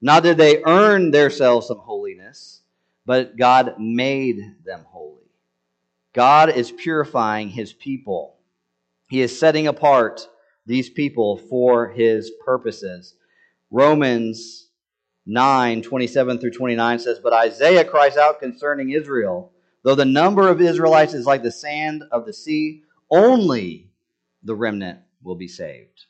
not 0.00 0.22
that 0.24 0.36
they 0.36 0.62
earned 0.62 1.14
themselves 1.14 1.68
some 1.68 1.78
holiness, 1.78 2.60
but 3.06 3.36
God 3.36 3.74
made 3.78 4.56
them. 4.64 4.84
God 6.12 6.50
is 6.50 6.72
purifying 6.72 7.48
his 7.48 7.72
people. 7.72 8.36
He 9.08 9.20
is 9.20 9.38
setting 9.38 9.66
apart 9.66 10.26
these 10.66 10.90
people 10.90 11.36
for 11.36 11.88
his 11.88 12.30
purposes. 12.44 13.14
Romans 13.70 14.68
9 15.26 15.82
27 15.82 16.38
through 16.38 16.50
29 16.50 16.98
says, 16.98 17.20
But 17.20 17.32
Isaiah 17.32 17.84
cries 17.84 18.16
out 18.16 18.40
concerning 18.40 18.90
Israel, 18.90 19.52
though 19.84 19.94
the 19.94 20.04
number 20.04 20.48
of 20.48 20.60
Israelites 20.60 21.14
is 21.14 21.26
like 21.26 21.42
the 21.42 21.52
sand 21.52 22.04
of 22.10 22.26
the 22.26 22.32
sea, 22.32 22.82
only 23.10 23.90
the 24.42 24.54
remnant 24.54 25.00
will 25.22 25.36
be 25.36 25.48
saved. 25.48 26.06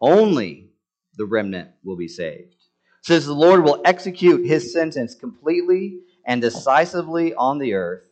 Only 0.00 0.70
the 1.16 1.26
remnant 1.26 1.70
will 1.82 1.96
be 1.96 2.08
saved. 2.08 2.54
Says 3.02 3.26
the 3.26 3.34
Lord 3.34 3.64
will 3.64 3.82
execute 3.84 4.46
his 4.46 4.72
sentence 4.72 5.14
completely 5.14 6.00
and 6.26 6.40
decisively 6.40 7.34
on 7.34 7.58
the 7.58 7.74
earth. 7.74 8.02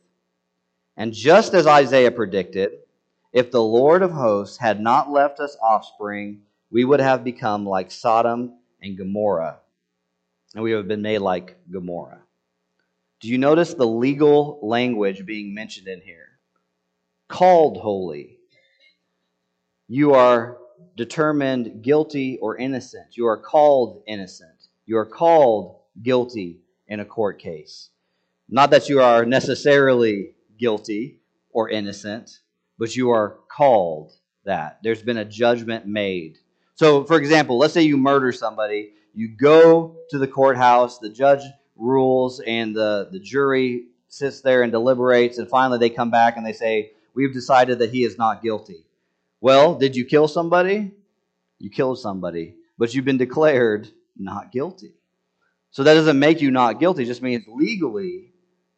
And 0.96 1.12
just 1.12 1.54
as 1.54 1.66
Isaiah 1.66 2.10
predicted, 2.10 2.72
if 3.32 3.50
the 3.50 3.62
Lord 3.62 4.02
of 4.02 4.12
hosts 4.12 4.58
had 4.58 4.80
not 4.80 5.10
left 5.10 5.40
us 5.40 5.56
offspring, 5.62 6.42
we 6.70 6.84
would 6.84 7.00
have 7.00 7.24
become 7.24 7.66
like 7.66 7.90
Sodom 7.90 8.58
and 8.80 8.96
Gomorrah, 8.96 9.58
and 10.54 10.62
we 10.62 10.72
would 10.72 10.80
have 10.80 10.88
been 10.88 11.02
made 11.02 11.18
like 11.18 11.56
Gomorrah. 11.70 12.22
Do 13.20 13.28
you 13.28 13.38
notice 13.38 13.74
the 13.74 13.86
legal 13.86 14.58
language 14.62 15.24
being 15.24 15.54
mentioned 15.54 15.88
in 15.88 16.00
here? 16.00 16.32
called 17.32 17.78
holy. 17.78 18.38
You 19.88 20.12
are 20.12 20.58
determined 20.96 21.82
guilty 21.82 22.38
or 22.42 22.58
innocent. 22.58 23.16
You 23.16 23.26
are 23.26 23.38
called 23.38 24.02
innocent. 24.06 24.68
You 24.84 24.98
are 24.98 25.06
called 25.06 25.78
guilty 26.02 26.60
in 26.88 27.00
a 27.00 27.06
court 27.06 27.38
case. 27.38 27.88
Not 28.50 28.70
that 28.70 28.90
you 28.90 29.00
are 29.00 29.24
necessarily 29.24 30.34
guilty 30.62 31.18
or 31.50 31.68
innocent, 31.68 32.38
but 32.78 32.94
you 32.94 33.10
are 33.10 33.40
called 33.48 34.12
that. 34.44 34.78
There's 34.84 35.02
been 35.02 35.16
a 35.16 35.24
judgment 35.24 35.86
made. 35.88 36.38
So, 36.76 37.04
for 37.04 37.18
example, 37.18 37.58
let's 37.58 37.74
say 37.74 37.82
you 37.82 37.96
murder 37.96 38.30
somebody, 38.30 38.92
you 39.12 39.28
go 39.36 39.96
to 40.10 40.18
the 40.18 40.28
courthouse, 40.28 41.00
the 41.00 41.10
judge 41.10 41.42
rules, 41.74 42.40
and 42.46 42.76
the, 42.76 43.08
the 43.10 43.18
jury 43.18 43.86
sits 44.06 44.40
there 44.40 44.62
and 44.62 44.70
deliberates, 44.70 45.38
and 45.38 45.48
finally 45.48 45.78
they 45.78 45.90
come 45.90 46.12
back 46.12 46.36
and 46.36 46.46
they 46.46 46.52
say, 46.52 46.92
we've 47.12 47.32
decided 47.32 47.80
that 47.80 47.90
he 47.90 48.04
is 48.04 48.16
not 48.16 48.40
guilty. 48.40 48.86
Well, 49.40 49.74
did 49.74 49.96
you 49.96 50.04
kill 50.04 50.28
somebody? 50.28 50.92
You 51.58 51.70
killed 51.70 51.98
somebody, 51.98 52.54
but 52.78 52.94
you've 52.94 53.04
been 53.04 53.18
declared 53.18 53.88
not 54.16 54.52
guilty. 54.52 54.94
So 55.72 55.82
that 55.82 55.94
doesn't 55.94 56.18
make 56.18 56.40
you 56.40 56.52
not 56.52 56.78
guilty, 56.78 57.02
it 57.02 57.06
just 57.06 57.22
means 57.22 57.44
legally 57.48 58.31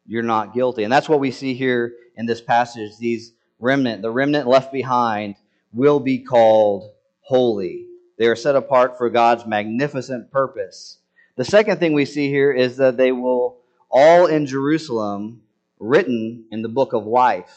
you're 0.05 0.23
not 0.23 0.53
guilty. 0.53 0.83
And 0.83 0.91
that's 0.91 1.09
what 1.09 1.19
we 1.19 1.31
see 1.31 1.53
here 1.53 1.93
in 2.15 2.25
this 2.25 2.41
passage. 2.41 2.97
These 2.97 3.33
remnant, 3.59 4.01
the 4.01 4.11
remnant 4.11 4.47
left 4.47 4.71
behind, 4.71 5.35
will 5.73 5.99
be 5.99 6.19
called 6.19 6.91
holy. 7.21 7.87
They 8.17 8.27
are 8.27 8.35
set 8.35 8.55
apart 8.55 8.97
for 8.97 9.09
God's 9.09 9.45
magnificent 9.45 10.31
purpose. 10.31 10.99
The 11.35 11.45
second 11.45 11.79
thing 11.79 11.93
we 11.93 12.05
see 12.05 12.29
here 12.29 12.51
is 12.51 12.77
that 12.77 12.97
they 12.97 13.11
will 13.11 13.57
all 13.89 14.27
in 14.27 14.45
Jerusalem 14.45 15.41
written 15.79 16.45
in 16.51 16.61
the 16.61 16.69
book 16.69 16.93
of 16.93 17.05
life. 17.05 17.53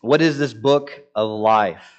What 0.00 0.20
is 0.20 0.36
this 0.36 0.52
book 0.52 1.04
of 1.14 1.30
life? 1.30 1.90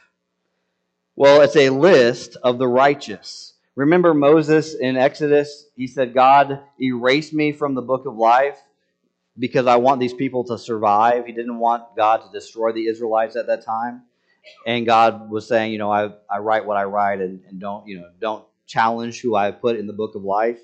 Well, 1.16 1.42
it's 1.42 1.56
a 1.56 1.70
list 1.70 2.36
of 2.44 2.60
the 2.60 2.68
righteous. 2.68 3.54
Remember 3.76 4.14
Moses 4.14 4.76
in 4.76 4.98
Exodus? 4.98 5.66
He 5.76 5.88
said, 5.88 6.14
God 6.14 6.60
erased 6.80 7.34
me 7.34 7.52
from 7.52 7.74
the 7.74 7.82
book 7.82 8.06
of 8.06 8.16
life 8.16 8.60
because 9.38 9.68
I 9.68 9.76
want 9.78 10.00
these 10.00 10.14
people 10.14 10.44
to 10.46 10.58
survive. 10.58 11.26
He 11.26 11.32
didn't 11.32 11.60
want 11.60 11.96
God 11.96 12.18
to 12.18 12.32
destroy 12.32 12.72
the 12.72 12.88
Israelites 12.88 13.36
at 13.36 13.48
that 13.48 13.66
time. 13.66 14.04
And 14.66 14.86
God 14.86 15.30
was 15.30 15.48
saying, 15.48 15.72
you 15.72 15.78
know, 15.78 15.92
I, 15.92 16.12
I 16.30 16.40
write 16.40 16.66
what 16.66 16.78
I 16.78 16.84
write 16.84 17.20
and, 17.20 17.42
and 17.48 17.60
don't, 17.60 17.88
you 17.88 18.00
know, 18.00 18.10
don't 18.20 18.46
challenge 18.68 19.22
who 19.22 19.36
I 19.36 19.52
put 19.52 19.78
in 19.78 19.88
the 19.88 19.94
book 19.94 20.16
of 20.16 20.24
life. 20.24 20.60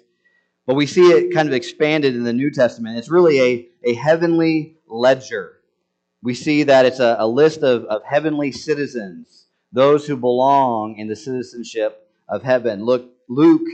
But 0.65 0.75
we 0.75 0.85
see 0.85 1.09
it 1.09 1.33
kind 1.33 1.47
of 1.47 1.53
expanded 1.53 2.15
in 2.15 2.23
the 2.23 2.33
New 2.33 2.51
Testament. 2.51 2.97
It's 2.97 3.09
really 3.09 3.41
a, 3.41 3.67
a 3.83 3.93
heavenly 3.95 4.77
ledger. 4.87 5.57
We 6.21 6.35
see 6.35 6.63
that 6.63 6.85
it's 6.85 6.99
a, 6.99 7.15
a 7.19 7.27
list 7.27 7.63
of, 7.63 7.85
of 7.85 8.03
heavenly 8.03 8.51
citizens, 8.51 9.47
those 9.73 10.05
who 10.05 10.15
belong 10.15 10.97
in 10.97 11.07
the 11.07 11.15
citizenship 11.15 12.07
of 12.29 12.43
heaven. 12.43 12.85
Look, 12.85 13.09
Luke 13.27 13.67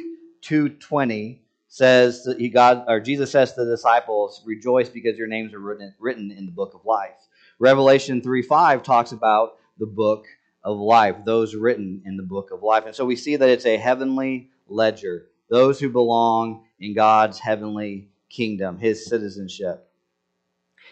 2.20 0.43 1.39
says 1.77 2.27
he 2.37 2.49
God 2.49 2.85
or 2.87 2.99
Jesus 2.99 3.31
says 3.31 3.53
to 3.53 3.63
the 3.63 3.71
disciples, 3.71 4.43
"Rejoice 4.45 4.89
because 4.89 5.17
your 5.17 5.27
names 5.27 5.53
are 5.53 5.59
written 5.59 5.93
written 5.99 6.31
in 6.31 6.45
the 6.45 6.51
book 6.51 6.73
of 6.73 6.85
life." 6.85 7.27
Revelation 7.59 8.21
3:5 8.21 8.83
talks 8.83 9.11
about 9.11 9.57
the 9.77 9.85
book 9.85 10.25
of 10.63 10.77
life, 10.77 11.17
those 11.25 11.55
written 11.55 12.01
in 12.05 12.17
the 12.17 12.23
book 12.23 12.51
of 12.51 12.63
life. 12.63 12.85
And 12.85 12.95
so 12.95 13.05
we 13.05 13.15
see 13.15 13.35
that 13.35 13.49
it's 13.49 13.65
a 13.65 13.77
heavenly 13.77 14.49
ledger, 14.67 15.27
those 15.49 15.79
who 15.79 15.89
belong 15.89 16.65
in 16.79 16.93
God's 16.93 17.39
heavenly 17.39 18.09
kingdom, 18.29 18.79
his 18.79 19.05
citizenship. 19.05 19.87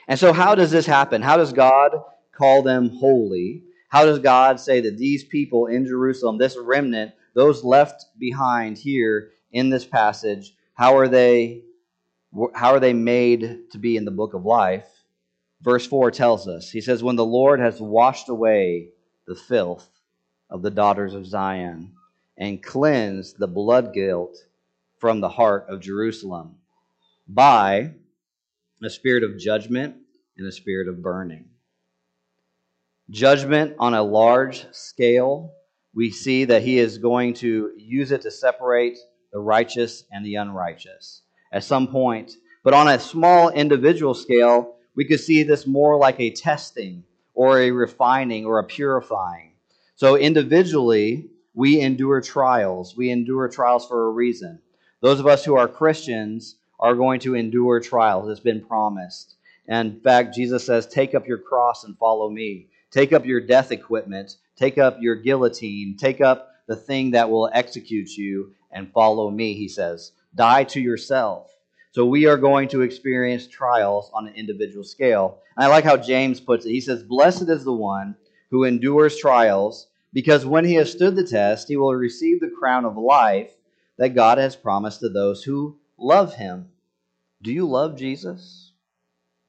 And 0.07 0.19
so 0.19 0.33
how 0.33 0.55
does 0.55 0.71
this 0.71 0.85
happen? 0.85 1.21
How 1.21 1.35
does 1.35 1.51
God 1.51 1.91
call 2.31 2.61
them 2.61 2.89
holy? 2.89 3.63
How 3.89 4.05
does 4.05 4.19
God 4.19 4.59
say 4.59 4.81
that 4.81 4.97
these 4.97 5.23
people 5.23 5.65
in 5.65 5.85
Jerusalem, 5.85 6.37
this 6.37 6.57
remnant, 6.57 7.11
those 7.33 7.63
left 7.63 8.05
behind 8.17 8.77
here 8.77 9.31
in 9.51 9.69
this 9.69 9.85
passage, 9.85 10.54
how 10.75 10.97
are 10.97 11.07
they 11.07 11.63
how 12.53 12.73
are 12.73 12.81
they 12.81 12.93
made 12.93 13.71
to 13.71 13.77
be 13.77 13.95
in 13.95 14.05
the 14.05 14.11
book 14.11 14.33
of 14.33 14.45
life? 14.45 14.87
Verse 15.61 15.87
4 15.87 16.11
tells 16.11 16.47
us. 16.49 16.69
He 16.69 16.81
says 16.81 17.01
when 17.01 17.15
the 17.15 17.25
Lord 17.25 17.61
has 17.61 17.79
washed 17.79 18.27
away 18.27 18.89
the 19.25 19.35
filth 19.35 19.89
of 20.49 20.61
the 20.61 20.69
daughters 20.69 21.13
of 21.13 21.25
Zion 21.25 21.93
and 22.37 22.61
cleansed 22.61 23.39
the 23.39 23.47
blood 23.47 23.93
guilt 23.93 24.35
from 24.97 25.21
the 25.21 25.29
heart 25.29 25.65
of 25.69 25.79
Jerusalem 25.79 26.55
by 27.27 27.93
a 28.83 28.89
spirit 28.89 29.23
of 29.23 29.39
judgment 29.39 29.95
and 30.37 30.45
a 30.45 30.51
spirit 30.51 30.89
of 30.89 31.01
burning. 31.01 31.45
Judgment 33.09 33.75
on 33.79 33.93
a 33.93 34.03
large 34.03 34.65
scale, 34.73 35.53
we 35.93 36.11
see 36.11 36.43
that 36.45 36.63
he 36.63 36.79
is 36.79 36.97
going 36.97 37.33
to 37.35 37.71
use 37.77 38.11
it 38.11 38.23
to 38.23 38.31
separate 38.31 38.97
the 39.35 39.41
righteous 39.41 40.05
and 40.13 40.25
the 40.25 40.35
unrighteous 40.35 41.21
at 41.51 41.61
some 41.61 41.89
point. 41.89 42.31
But 42.63 42.73
on 42.73 42.87
a 42.87 42.97
small 42.97 43.49
individual 43.49 44.13
scale, 44.13 44.77
we 44.95 45.03
could 45.03 45.19
see 45.19 45.43
this 45.43 45.67
more 45.67 45.97
like 45.97 46.21
a 46.21 46.31
testing 46.31 47.03
or 47.33 47.59
a 47.59 47.71
refining 47.71 48.45
or 48.45 48.59
a 48.59 48.63
purifying. 48.63 49.51
So 49.97 50.15
individually, 50.15 51.31
we 51.53 51.81
endure 51.81 52.21
trials. 52.21 52.95
We 52.95 53.09
endure 53.09 53.49
trials 53.49 53.85
for 53.85 54.05
a 54.05 54.11
reason. 54.11 54.59
Those 55.01 55.19
of 55.19 55.27
us 55.27 55.43
who 55.43 55.57
are 55.57 55.67
Christians 55.67 56.55
are 56.79 56.95
going 56.95 57.19
to 57.19 57.35
endure 57.35 57.81
trials. 57.81 58.29
It's 58.29 58.39
been 58.39 58.63
promised. 58.63 59.35
And 59.67 59.95
in 59.95 59.99
fact, 59.99 60.33
Jesus 60.33 60.65
says, 60.65 60.87
Take 60.87 61.13
up 61.13 61.27
your 61.27 61.39
cross 61.39 61.83
and 61.83 61.97
follow 61.97 62.29
me. 62.29 62.69
Take 62.89 63.11
up 63.11 63.25
your 63.25 63.41
death 63.41 63.73
equipment. 63.73 64.37
Take 64.55 64.77
up 64.77 65.01
your 65.01 65.15
guillotine. 65.15 65.97
Take 65.99 66.21
up 66.21 66.51
the 66.67 66.77
thing 66.77 67.11
that 67.11 67.29
will 67.29 67.49
execute 67.51 68.09
you 68.11 68.53
and 68.75 68.91
follow 68.91 69.31
me, 69.31 69.53
he 69.53 69.67
says. 69.67 70.11
Die 70.35 70.63
to 70.65 70.79
yourself. 70.79 71.49
So 71.91 72.05
we 72.05 72.25
are 72.27 72.37
going 72.37 72.67
to 72.69 72.81
experience 72.81 73.47
trials 73.47 74.11
on 74.13 74.27
an 74.27 74.35
individual 74.35 74.83
scale. 74.83 75.39
And 75.55 75.65
I 75.65 75.69
like 75.69 75.85
how 75.85 75.95
James 75.95 76.41
puts 76.41 76.65
it. 76.65 76.71
He 76.71 76.81
says, 76.81 77.01
Blessed 77.01 77.49
is 77.49 77.63
the 77.63 77.73
one 77.73 78.17
who 78.51 78.65
endures 78.65 79.17
trials, 79.17 79.87
because 80.13 80.45
when 80.45 80.65
he 80.65 80.75
has 80.75 80.91
stood 80.91 81.15
the 81.15 81.25
test, 81.25 81.69
he 81.69 81.77
will 81.77 81.95
receive 81.95 82.41
the 82.41 82.51
crown 82.59 82.83
of 82.83 82.97
life 82.97 83.51
that 83.97 84.13
God 84.13 84.37
has 84.37 84.57
promised 84.57 84.99
to 84.99 85.09
those 85.09 85.43
who 85.43 85.77
love 85.97 86.35
him. 86.35 86.67
Do 87.41 87.53
you 87.53 87.65
love 87.65 87.97
Jesus? 87.97 88.73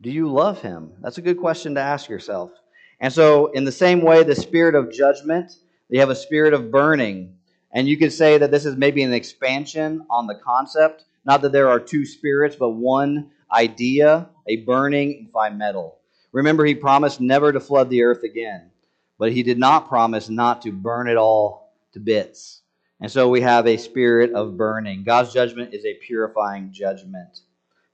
Do 0.01 0.11
you 0.11 0.31
love 0.31 0.63
him? 0.63 0.93
That's 1.01 1.19
a 1.19 1.23
good 1.23 1.39
question 1.39 1.75
to 1.75 1.81
ask 1.81 2.09
yourself. 2.09 2.53
And 3.01 3.13
so, 3.13 3.47
in 3.49 3.65
the 3.65 3.73
same 3.73 4.03
way, 4.03 4.23
the 4.23 4.37
spirit 4.37 4.75
of 4.75 4.93
judgment, 4.93 5.53
they 5.91 5.99
have 5.99 6.11
a 6.11 6.15
spirit 6.15 6.55
of 6.55 6.71
burning 6.71 7.36
and 7.73 7.89
you 7.89 7.97
could 7.97 8.13
say 8.13 8.39
that 8.39 8.51
this 8.51 8.65
is 8.65 8.77
maybe 8.77 9.03
an 9.03 9.13
expansion 9.13 10.07
on 10.09 10.27
the 10.27 10.35
concept. 10.35 11.05
Not 11.25 11.43
that 11.43 11.53
there 11.53 11.69
are 11.69 11.81
two 11.81 12.07
spirits, 12.07 12.57
but 12.57 12.71
one 12.71 13.31
idea, 13.53 14.29
a 14.47 14.57
burning 14.57 15.29
by 15.33 15.51
metal. 15.51 15.99
Remember, 16.33 16.65
he 16.65 16.75
promised 16.75 17.21
never 17.21 17.53
to 17.53 17.61
flood 17.61 17.91
the 17.91 18.03
earth 18.03 18.23
again, 18.23 18.71
but 19.19 19.33
he 19.33 19.43
did 19.43 19.59
not 19.59 19.89
promise 19.89 20.29
not 20.29 20.63
to 20.63 20.73
burn 20.73 21.09
it 21.09 21.17
all 21.17 21.73
to 21.93 22.01
bits. 22.01 22.63
And 23.01 23.11
so 23.11 23.29
we 23.29 23.41
have 23.43 23.67
a 23.67 23.77
spirit 23.77 24.33
of 24.33 24.57
burning. 24.57 25.05
God's 25.05 25.33
judgment 25.33 25.75
is 25.75 25.85
a 25.85 25.99
purifying 26.07 26.73
judgment. 26.73 27.41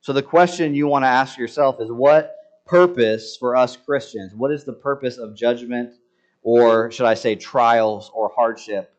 So 0.00 0.12
the 0.12 0.22
question 0.22 0.74
you 0.74 0.86
want 0.86 1.04
to 1.04 1.08
ask 1.08 1.38
yourself 1.38 1.80
is 1.80 1.90
what 1.90 2.36
purpose 2.66 3.36
for 3.36 3.56
us 3.56 3.76
Christians? 3.76 4.34
What 4.34 4.52
is 4.52 4.64
the 4.64 4.72
purpose 4.72 5.18
of 5.18 5.34
judgment, 5.34 5.94
or 6.42 6.90
should 6.90 7.06
I 7.06 7.14
say 7.14 7.34
trials 7.34 8.10
or 8.14 8.30
hardship 8.34 8.92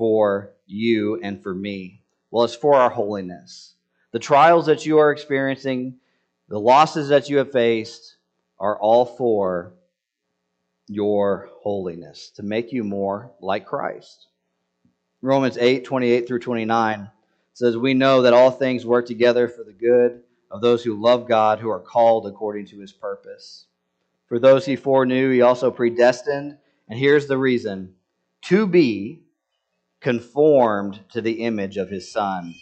for 0.00 0.54
you 0.64 1.20
and 1.22 1.42
for 1.42 1.54
me? 1.54 2.00
Well, 2.30 2.44
it's 2.44 2.54
for 2.54 2.72
our 2.72 2.88
holiness. 2.88 3.74
The 4.12 4.18
trials 4.18 4.64
that 4.64 4.86
you 4.86 4.96
are 4.96 5.12
experiencing, 5.12 5.96
the 6.48 6.58
losses 6.58 7.10
that 7.10 7.28
you 7.28 7.36
have 7.36 7.52
faced, 7.52 8.16
are 8.58 8.80
all 8.80 9.04
for 9.04 9.74
your 10.88 11.50
holiness, 11.60 12.30
to 12.36 12.42
make 12.42 12.72
you 12.72 12.82
more 12.82 13.30
like 13.42 13.66
Christ. 13.66 14.28
Romans 15.20 15.58
8 15.58 15.84
28 15.84 16.26
through 16.26 16.38
29 16.38 17.10
says, 17.52 17.76
We 17.76 17.92
know 17.92 18.22
that 18.22 18.32
all 18.32 18.50
things 18.50 18.86
work 18.86 19.04
together 19.04 19.48
for 19.48 19.64
the 19.64 19.74
good 19.74 20.22
of 20.50 20.62
those 20.62 20.82
who 20.82 20.98
love 20.98 21.28
God, 21.28 21.58
who 21.58 21.68
are 21.68 21.78
called 21.78 22.26
according 22.26 22.64
to 22.68 22.80
his 22.80 22.92
purpose. 22.92 23.66
For 24.28 24.38
those 24.38 24.64
he 24.64 24.76
foreknew, 24.76 25.30
he 25.30 25.42
also 25.42 25.70
predestined. 25.70 26.56
And 26.88 26.98
here's 26.98 27.26
the 27.26 27.36
reason 27.36 27.96
to 28.44 28.66
be 28.66 29.24
conformed 30.00 31.00
to 31.12 31.20
the 31.20 31.42
image 31.44 31.76
of 31.76 31.90
his 31.90 32.10
Son, 32.10 32.54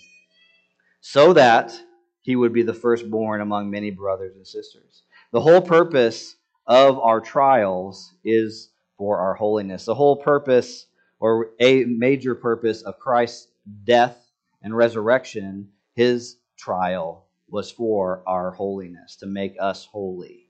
so 1.01 1.33
that 1.33 1.81
he 2.21 2.37
would 2.37 2.53
be 2.53 2.63
the 2.63 2.75
firstborn 2.75 3.41
among 3.41 3.71
many 3.71 3.91
brothers 3.91 4.35
and 4.37 4.47
sisters. 4.47 5.05
The 5.33 5.41
whole 5.41 5.63
purpose 5.63 6.37
of 6.67 6.99
our 6.99 7.21
trials 7.21 8.13
is 8.25 8.71
for 8.97 9.19
our 9.19 9.35
holiness. 9.35 9.85
The 9.85 9.95
whole 9.95 10.17
purpose, 10.17 10.87
or 11.21 11.51
a 11.61 11.85
major 11.85 12.35
purpose, 12.35 12.83
of 12.83 12.99
Christ's 12.99 13.49
death 13.85 14.31
and 14.63 14.77
resurrection, 14.77 15.69
his 15.95 16.37
trial, 16.57 17.27
was 17.49 17.71
for 17.71 18.23
our 18.27 18.51
holiness, 18.51 19.17
to 19.17 19.27
make 19.27 19.55
us 19.61 19.87
holy. 19.87 20.49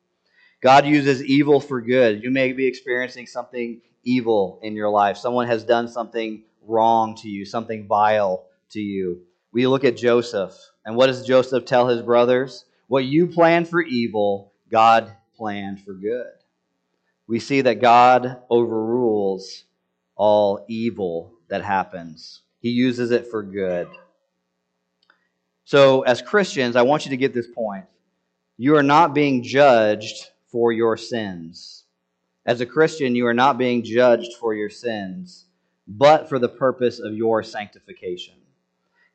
God 0.61 0.87
uses 0.87 1.22
evil 1.22 1.61
for 1.61 1.81
good. 1.81 2.24
You 2.24 2.31
may 2.31 2.53
be 2.53 2.66
experiencing 2.66 3.27
something 3.27 3.81
evil 4.03 4.59
in 4.62 4.74
your 4.74 4.88
life. 4.88 5.16
Someone 5.16 5.46
has 5.46 5.62
done 5.62 5.87
something 5.87 6.42
wrong 6.68 7.16
to 7.16 7.28
you, 7.28 7.44
something 7.44 7.87
vile 7.87 8.46
to 8.70 8.81
you. 8.81 9.22
We 9.52 9.66
look 9.66 9.85
at 9.85 9.96
Joseph, 9.96 10.54
and 10.85 10.94
what 10.94 11.07
does 11.07 11.26
Joseph 11.26 11.64
tell 11.64 11.88
his 11.88 12.02
brothers? 12.02 12.64
What 12.87 13.04
you 13.04 13.26
planned 13.26 13.68
for 13.68 13.83
evil, 13.83 14.52
God 14.70 15.12
planned 15.37 15.81
for 15.81 15.94
good. 15.94 16.33
We 17.26 17.40
see 17.40 17.62
that 17.62 17.81
God 17.81 18.42
overrules 18.50 19.64
all 20.16 20.64
evil 20.68 21.33
that 21.48 21.62
happens, 21.62 22.42
He 22.61 22.70
uses 22.70 23.11
it 23.11 23.26
for 23.31 23.42
good. 23.42 23.88
So, 25.64 26.02
as 26.02 26.22
Christians, 26.22 26.76
I 26.76 26.83
want 26.83 27.04
you 27.04 27.11
to 27.11 27.16
get 27.16 27.35
this 27.35 27.46
point. 27.46 27.85
You 28.57 28.76
are 28.76 28.83
not 28.83 29.14
being 29.14 29.42
judged 29.42 30.31
for 30.50 30.72
your 30.72 30.96
sins. 30.96 31.85
As 32.46 32.61
a 32.61 32.66
Christian, 32.66 33.14
you 33.14 33.26
are 33.26 33.35
not 33.35 33.59
being 33.59 33.85
judged 33.85 34.35
for 34.40 34.54
your 34.54 34.70
sins 34.70 35.47
but 35.88 36.29
for 36.29 36.38
the 36.38 36.48
purpose 36.48 37.01
of 37.01 37.14
your 37.14 37.42
sanctification. 37.42 38.35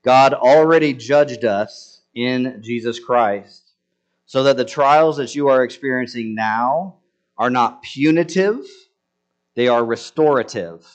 God 0.03 0.33
already 0.33 0.93
judged 0.93 1.45
us 1.45 2.01
in 2.15 2.61
Jesus 2.63 2.99
Christ 2.99 3.71
so 4.25 4.43
that 4.43 4.57
the 4.57 4.65
trials 4.65 5.17
that 5.17 5.35
you 5.35 5.47
are 5.47 5.63
experiencing 5.63 6.33
now 6.33 6.95
are 7.37 7.51
not 7.51 7.83
punitive, 7.83 8.65
they 9.55 9.67
are 9.67 9.85
restorative. 9.85 10.85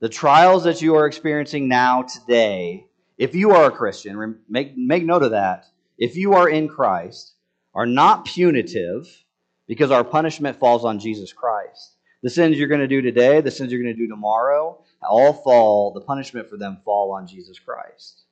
The 0.00 0.08
trials 0.10 0.64
that 0.64 0.82
you 0.82 0.96
are 0.96 1.06
experiencing 1.06 1.68
now 1.68 2.02
today, 2.02 2.86
if 3.16 3.34
you 3.34 3.52
are 3.52 3.66
a 3.66 3.70
Christian, 3.70 4.38
make, 4.48 4.76
make 4.76 5.04
note 5.04 5.22
of 5.22 5.30
that. 5.30 5.64
If 5.96 6.16
you 6.16 6.34
are 6.34 6.48
in 6.48 6.68
Christ, 6.68 7.34
are 7.74 7.86
not 7.86 8.26
punitive 8.26 9.24
because 9.66 9.90
our 9.90 10.04
punishment 10.04 10.58
falls 10.58 10.84
on 10.84 10.98
Jesus 10.98 11.32
Christ. 11.32 11.93
The 12.24 12.30
sins 12.30 12.56
you're 12.56 12.68
going 12.68 12.80
to 12.80 12.88
do 12.88 13.02
today, 13.02 13.42
the 13.42 13.50
sins 13.50 13.70
you're 13.70 13.82
going 13.82 13.94
to 13.94 14.02
do 14.02 14.08
tomorrow, 14.08 14.82
all 15.02 15.34
fall, 15.34 15.92
the 15.92 16.00
punishment 16.00 16.48
for 16.48 16.56
them 16.56 16.78
fall 16.82 17.12
on 17.12 17.26
Jesus 17.26 17.58
Christ. 17.58 18.22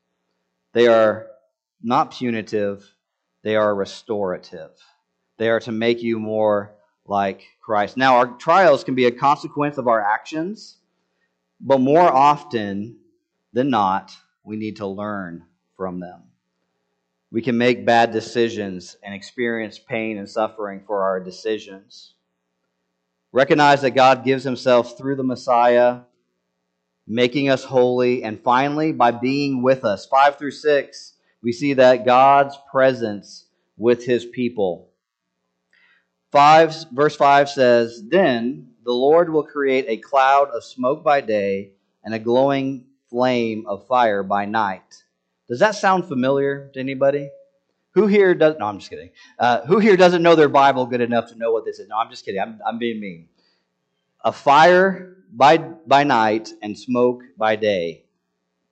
They 0.73 0.87
are 0.87 1.27
not 1.83 2.11
punitive, 2.11 2.91
they 3.43 3.55
are 3.55 3.75
restorative. 3.75 4.71
They 5.37 5.51
are 5.51 5.61
to 5.61 5.73
make 5.73 6.03
you 6.03 6.19
more 6.19 6.73
like 7.05 7.43
Christ. 7.61 7.99
Now, 7.99 8.17
our 8.17 8.29
trials 8.39 8.83
can 8.83 8.95
be 8.95 9.05
a 9.05 9.13
consequence 9.13 9.77
of 9.77 9.89
our 9.89 10.01
actions, 10.01 10.79
but 11.61 11.79
more 11.79 12.11
often 12.11 12.97
than 13.53 13.69
not, 13.69 14.11
we 14.43 14.57
need 14.57 14.77
to 14.77 14.87
learn 14.87 15.45
from 15.77 16.01
them. 16.01 16.23
We 17.31 17.43
can 17.43 17.59
make 17.59 17.85
bad 17.85 18.11
decisions 18.11 18.97
and 19.03 19.15
experience 19.15 19.79
pain 19.79 20.17
and 20.17 20.27
suffering 20.27 20.81
for 20.87 21.03
our 21.03 21.21
decisions. 21.21 22.15
Recognize 23.33 23.81
that 23.81 23.93
God 23.93 24.25
gives 24.25 24.45
Himself 24.45 24.99
through 24.99 25.17
the 25.17 25.23
Messiah, 25.23 26.01
making 27.07 27.49
us 27.49 27.65
holy, 27.65 28.23
and 28.23 28.39
finally, 28.43 28.93
by 28.93 29.11
being 29.11 29.63
with 29.63 29.85
us. 29.85 30.05
5 30.07 30.37
through 30.37 30.51
6, 30.51 31.15
we 31.43 31.53
see 31.53 31.73
that 31.75 32.05
God's 32.05 32.57
presence 32.71 33.47
with 33.79 34.05
His 34.05 34.27
people. 34.27 34.91
5, 36.31 36.87
verse 36.93 37.17
5 37.17 37.49
says, 37.49 38.03
Then 38.07 38.69
the 38.85 38.93
Lord 38.93 39.31
will 39.31 39.45
create 39.45 39.87
a 39.89 39.97
cloud 39.97 40.51
of 40.51 40.63
smoke 40.63 41.03
by 41.03 41.23
day 41.23 41.73
and 42.05 42.15
a 42.15 42.19
glowing 42.19 42.87
flame 43.09 43.65
of 43.67 43.87
fire 43.87 44.23
by 44.23 44.45
night. 44.45 45.05
Does 45.49 45.61
that 45.61 45.75
sound 45.75 46.07
familiar 46.07 46.71
to 46.75 46.81
anybody? 46.81 47.31
Who 47.95 48.07
here 48.07 48.35
does? 48.35 48.57
No, 48.59 48.67
I'm 48.67 48.79
just 48.79 48.91
kidding. 48.91 49.11
Uh, 49.39 49.61
who 49.67 49.79
here 49.79 49.97
doesn't 49.97 50.23
know 50.23 50.35
their 50.35 50.49
Bible 50.49 50.87
good 50.87 51.01
enough 51.01 51.29
to 51.29 51.37
know 51.37 51.53
what 51.53 51.65
this 51.65 51.79
is? 51.79 51.89
No, 51.89 51.99
I'm 51.99 52.11
just 52.11 52.25
kidding. 52.25 52.41
I'm, 52.41 52.61
I'm 52.67 52.79
being 52.79 53.01
mean. 53.01 53.29
A 54.25 54.33
fire 54.33 55.17
by 55.33 55.59
by 55.59 56.05
night 56.05 56.51
and 56.63 56.79
smoke 56.79 57.23
by 57.37 57.57
day. 57.57 58.05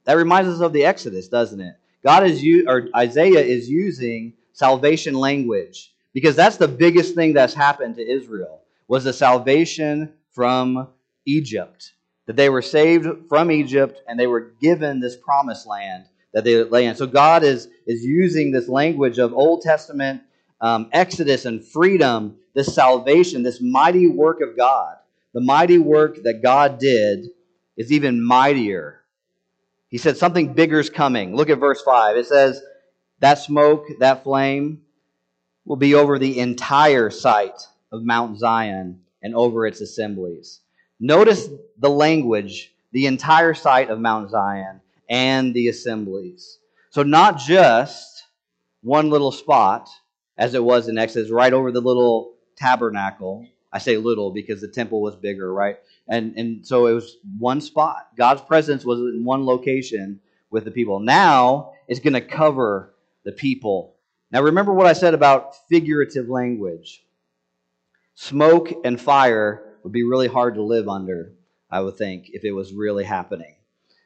That 0.04 0.14
reminds 0.14 0.48
us 0.48 0.60
of 0.60 0.72
the 0.72 0.84
Exodus, 0.84 1.28
doesn't 1.28 1.60
it? 1.60 1.74
God 2.02 2.26
is 2.26 2.42
you 2.42 2.66
or 2.66 2.88
Isaiah 2.96 3.40
is 3.40 3.68
using 3.68 4.32
salvation 4.52 5.14
language 5.14 5.92
because 6.14 6.34
that's 6.34 6.56
the 6.56 6.68
biggest 6.68 7.14
thing 7.14 7.34
that's 7.34 7.54
happened 7.54 7.96
to 7.96 8.02
Israel 8.10 8.62
was 8.88 9.04
the 9.04 9.12
salvation 9.12 10.12
from 10.32 10.88
Egypt. 11.26 11.92
That 12.26 12.36
they 12.36 12.48
were 12.48 12.62
saved 12.62 13.06
from 13.28 13.50
Egypt 13.50 14.00
and 14.08 14.18
they 14.18 14.26
were 14.26 14.52
given 14.60 15.00
this 15.00 15.16
promised 15.16 15.66
land 15.66 16.06
that 16.32 16.44
they 16.44 16.62
lay 16.64 16.86
in. 16.86 16.94
So 16.94 17.06
God 17.06 17.42
is, 17.42 17.68
is 17.86 18.04
using 18.04 18.52
this 18.52 18.68
language 18.68 19.18
of 19.18 19.32
Old 19.32 19.62
Testament 19.62 20.22
um, 20.60 20.88
exodus 20.92 21.44
and 21.44 21.64
freedom, 21.64 22.36
this 22.54 22.74
salvation, 22.74 23.42
this 23.42 23.60
mighty 23.60 24.06
work 24.06 24.40
of 24.40 24.56
God. 24.56 24.96
The 25.32 25.40
mighty 25.40 25.78
work 25.78 26.16
that 26.24 26.42
God 26.42 26.78
did 26.78 27.26
is 27.76 27.92
even 27.92 28.22
mightier. 28.22 29.00
He 29.88 29.98
said 29.98 30.16
something 30.16 30.52
bigger 30.52 30.80
is 30.80 30.90
coming. 30.90 31.34
Look 31.34 31.50
at 31.50 31.58
verse 31.58 31.82
5. 31.82 32.16
It 32.16 32.26
says, 32.26 32.62
That 33.20 33.38
smoke, 33.38 33.86
that 34.00 34.22
flame, 34.22 34.82
will 35.64 35.76
be 35.76 35.94
over 35.94 36.18
the 36.18 36.38
entire 36.38 37.10
site 37.10 37.60
of 37.92 38.02
Mount 38.02 38.38
Zion 38.38 39.00
and 39.22 39.34
over 39.34 39.66
its 39.66 39.80
assemblies. 39.80 40.60
Notice 40.98 41.48
the 41.78 41.90
language, 41.90 42.72
the 42.92 43.06
entire 43.06 43.54
site 43.54 43.88
of 43.88 44.00
Mount 44.00 44.30
Zion 44.30 44.79
and 45.10 45.52
the 45.52 45.68
assemblies. 45.68 46.58
So, 46.90 47.02
not 47.02 47.38
just 47.38 48.24
one 48.80 49.10
little 49.10 49.32
spot, 49.32 49.90
as 50.38 50.54
it 50.54 50.64
was 50.64 50.88
in 50.88 50.96
Exodus, 50.96 51.30
right 51.30 51.52
over 51.52 51.70
the 51.70 51.82
little 51.82 52.34
tabernacle. 52.56 53.46
I 53.72 53.78
say 53.78 53.98
little 53.98 54.32
because 54.32 54.60
the 54.60 54.68
temple 54.68 55.02
was 55.02 55.14
bigger, 55.14 55.52
right? 55.52 55.76
And, 56.08 56.34
and 56.36 56.66
so 56.66 56.86
it 56.86 56.92
was 56.92 57.18
one 57.38 57.60
spot. 57.60 58.08
God's 58.16 58.40
presence 58.40 58.84
was 58.84 58.98
in 58.98 59.22
one 59.24 59.46
location 59.46 60.18
with 60.50 60.64
the 60.64 60.72
people. 60.72 60.98
Now 60.98 61.74
it's 61.86 62.00
going 62.00 62.14
to 62.14 62.20
cover 62.20 62.94
the 63.24 63.30
people 63.30 63.94
now, 64.32 64.42
remember 64.42 64.72
what 64.72 64.86
I 64.86 64.92
said 64.92 65.14
about 65.14 65.56
figurative 65.68 66.28
language. 66.28 67.04
Smoke 68.14 68.70
and 68.84 69.00
fire 69.00 69.76
would 69.82 69.92
be 69.92 70.04
really 70.04 70.28
hard 70.28 70.54
to 70.54 70.62
live 70.62 70.88
under, 70.88 71.32
I 71.68 71.80
would 71.80 71.96
think, 71.96 72.30
if 72.32 72.44
it 72.44 72.52
was 72.52 72.72
really 72.72 73.02
happening. 73.02 73.56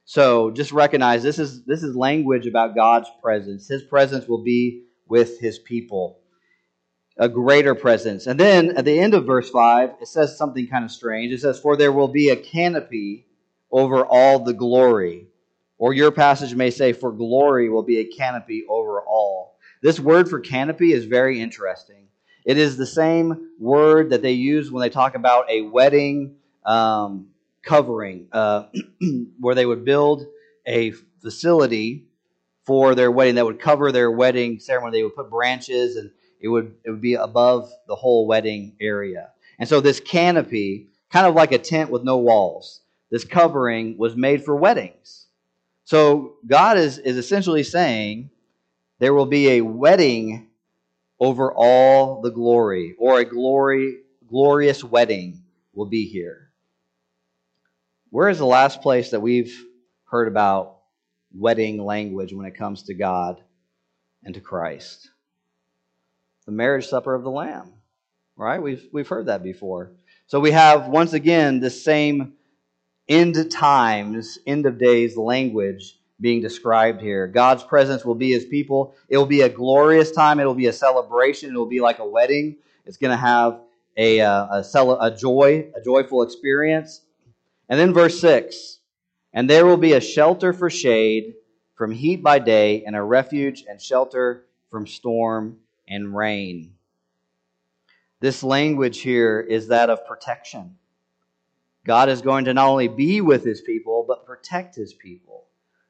So 0.05 0.51
just 0.51 0.73
recognize 0.73 1.23
this 1.23 1.39
is, 1.39 1.65
this 1.65 1.83
is 1.83 1.97
language 1.97 2.47
about 2.47 2.75
God's 2.75 3.09
presence. 3.23 3.69
His 3.69 3.83
presence 3.83 4.29
will 4.29 4.43
be 4.43 4.85
with 5.09 5.41
his 5.41 5.59
people, 5.59 6.19
a 7.19 7.29
greater 7.29 7.75
presence. 7.75 8.27
And 8.27 8.39
then 8.39 8.77
at 8.77 8.85
the 8.85 8.99
end 8.99 9.15
of 9.15 9.25
verse 9.25 9.49
5, 9.51 9.95
it 10.01 10.09
says 10.09 10.37
something 10.37 10.67
kind 10.67 10.85
of 10.85 10.91
strange. 10.91 11.33
It 11.33 11.41
says, 11.41 11.59
For 11.59 11.77
there 11.77 11.93
will 11.93 12.09
be 12.09 12.29
a 12.29 12.37
canopy 12.37 13.27
over 13.71 14.05
all 14.05 14.41
the 14.41 14.53
glory. 14.53 15.29
Or 15.79 15.93
your 15.93 16.13
passage 16.13 16.55
may 16.55 16.71
say, 16.71 16.93
For 16.93 17.11
glory 17.11 17.69
will 17.69 17.83
be 17.83 17.99
a 17.99 18.05
canopy 18.05 18.65
over 18.69 19.01
all. 19.01 19.57
This 19.83 19.99
word 19.99 20.29
for 20.29 20.41
canopy 20.41 20.93
is 20.93 21.05
very 21.05 21.41
interesting. 21.41 22.09
It 22.45 22.59
is 22.59 22.77
the 22.77 22.87
same 22.87 23.51
word 23.59 24.11
that 24.11 24.23
they 24.23 24.33
use 24.33 24.71
when 24.71 24.83
they 24.83 24.91
talk 24.91 25.15
about 25.15 25.51
a 25.51 25.63
wedding 25.63 26.37
um, 26.65 27.29
covering, 27.65 28.29
uh, 28.33 28.67
where 29.41 29.55
they 29.55 29.67
would 29.67 29.85
build 29.85 30.27
a 30.67 30.93
facility 31.23 32.07
for 32.65 32.95
their 32.95 33.11
wedding 33.11 33.35
that 33.35 33.45
would 33.45 33.61
cover 33.61 33.93
their 33.93 34.11
wedding 34.11 34.59
ceremony. 34.59 34.99
They 34.99 35.03
would 35.03 35.17
put 35.17 35.31
branches 35.31 35.97
and 35.97 36.11
it 36.41 36.49
would 36.49 36.75
it 36.85 36.91
would 36.91 37.01
be 37.01 37.15
above 37.15 37.71
the 37.87 37.95
whole 37.95 38.27
wedding 38.27 38.77
area. 38.81 39.31
And 39.59 39.69
so 39.69 39.81
this 39.81 40.01
canopy, 40.01 40.89
kind 41.11 41.27
of 41.27 41.35
like 41.35 41.53
a 41.53 41.59
tent 41.59 41.91
with 41.91 42.03
no 42.03 42.19
walls, 42.19 42.81
this 43.11 43.25
covering 43.25 43.97
was 43.99 44.17
made 44.17 44.45
for 44.45 44.57
weddings. 44.57 45.27
So 45.85 46.37
God 46.47 46.79
is, 46.79 46.99
is 46.99 47.17
essentially 47.17 47.63
saying 47.63 48.31
there 48.99 49.15
will 49.15 49.27
be 49.27 49.51
a 49.51 49.61
wedding 49.61 50.49
over 51.21 51.53
all 51.53 52.23
the 52.23 52.31
glory, 52.31 52.95
or 52.99 53.21
a 53.21 53.25
glory, 53.25 53.99
glorious 54.29 54.83
wedding 54.83 55.43
will 55.73 55.87
be 55.87 56.07
here. 56.07 56.44
Where 58.15 58.29
is 58.29 58.39
the 58.39 58.47
last 58.47 58.81
place 58.81 59.11
that 59.11 59.19
we've 59.19 59.53
heard 60.05 60.29
about 60.29 60.77
wedding 61.37 61.85
language 61.85 62.33
when 62.33 62.47
it 62.47 62.55
comes 62.55 62.85
to 62.85 62.95
God 62.95 63.43
and 64.23 64.33
to 64.37 64.41
Christ? 64.41 65.11
The 66.47 66.53
marriage 66.53 66.87
supper 66.87 67.13
of 67.13 67.25
the 67.25 67.31
Lamb, 67.33 67.73
right? 68.37 68.63
We've, 68.63 68.87
we've 68.93 69.09
heard 69.09 69.27
that 69.27 69.43
before. 69.43 69.91
So 70.29 70.39
we 70.39 70.53
have, 70.53 70.87
once 70.87 71.13
again, 71.13 71.59
the 71.59 71.71
same 71.71 72.35
end 73.09 73.51
times, 73.51 74.39
end 74.47 74.67
of 74.67 74.79
days 74.79 75.17
language 75.17 75.99
being 76.21 76.41
described 76.41 77.01
here. 77.01 77.27
God's 77.27 77.65
presence 77.65 78.05
will 78.05 78.15
be 78.15 78.31
his 78.31 78.45
people. 78.45 78.95
It 79.09 79.19
will 79.19 79.27
be 79.27 79.41
a 79.41 79.49
glorious 79.49 80.13
time. 80.13 80.39
It 80.39 80.45
will 80.45 80.55
be 80.55 80.67
a 80.67 80.73
celebration. 80.73 81.51
It 81.51 81.59
will 81.59 81.67
be 81.67 81.81
like 81.81 81.99
a 81.99 82.07
wedding. 82.07 82.59
It's 82.87 82.97
going 82.97 83.11
to 83.11 83.17
have 83.17 83.59
a, 83.97 84.21
uh, 84.21 84.63
a, 84.63 84.65
a, 84.73 84.97
a 85.07 85.17
joy, 85.17 85.73
a 85.75 85.81
joyful 85.81 86.23
experience. 86.23 87.01
And 87.75 87.81
then 87.81 87.93
verse 87.93 88.21
6 88.21 88.79
And 89.33 89.51
there 89.51 89.67
will 89.67 89.77
be 89.77 89.95
a 89.95 90.01
shelter 90.01 90.53
for 90.53 90.71
shade 90.71 91.35
from 91.75 91.91
heat 91.91 92.23
by 92.23 92.39
day, 92.39 92.85
and 92.85 92.95
a 92.95 93.03
refuge 93.03 93.65
and 93.69 93.83
shelter 93.83 94.47
from 94.71 94.87
storm 94.87 95.57
and 95.89 96.15
rain. 96.15 96.75
This 98.21 98.45
language 98.45 99.01
here 99.01 99.41
is 99.41 99.67
that 99.67 99.91
of 99.91 100.07
protection. 100.07 100.77
God 101.85 102.09
is 102.09 102.23
going 102.23 102.45
to 102.45 102.55
not 102.55 102.69
only 102.69 102.87
be 102.87 103.21
with 103.21 103.43
his 103.43 103.61
people, 103.61 104.05
but 104.07 104.25
protect 104.25 104.77
his 104.77 104.95
people. 104.95 105.47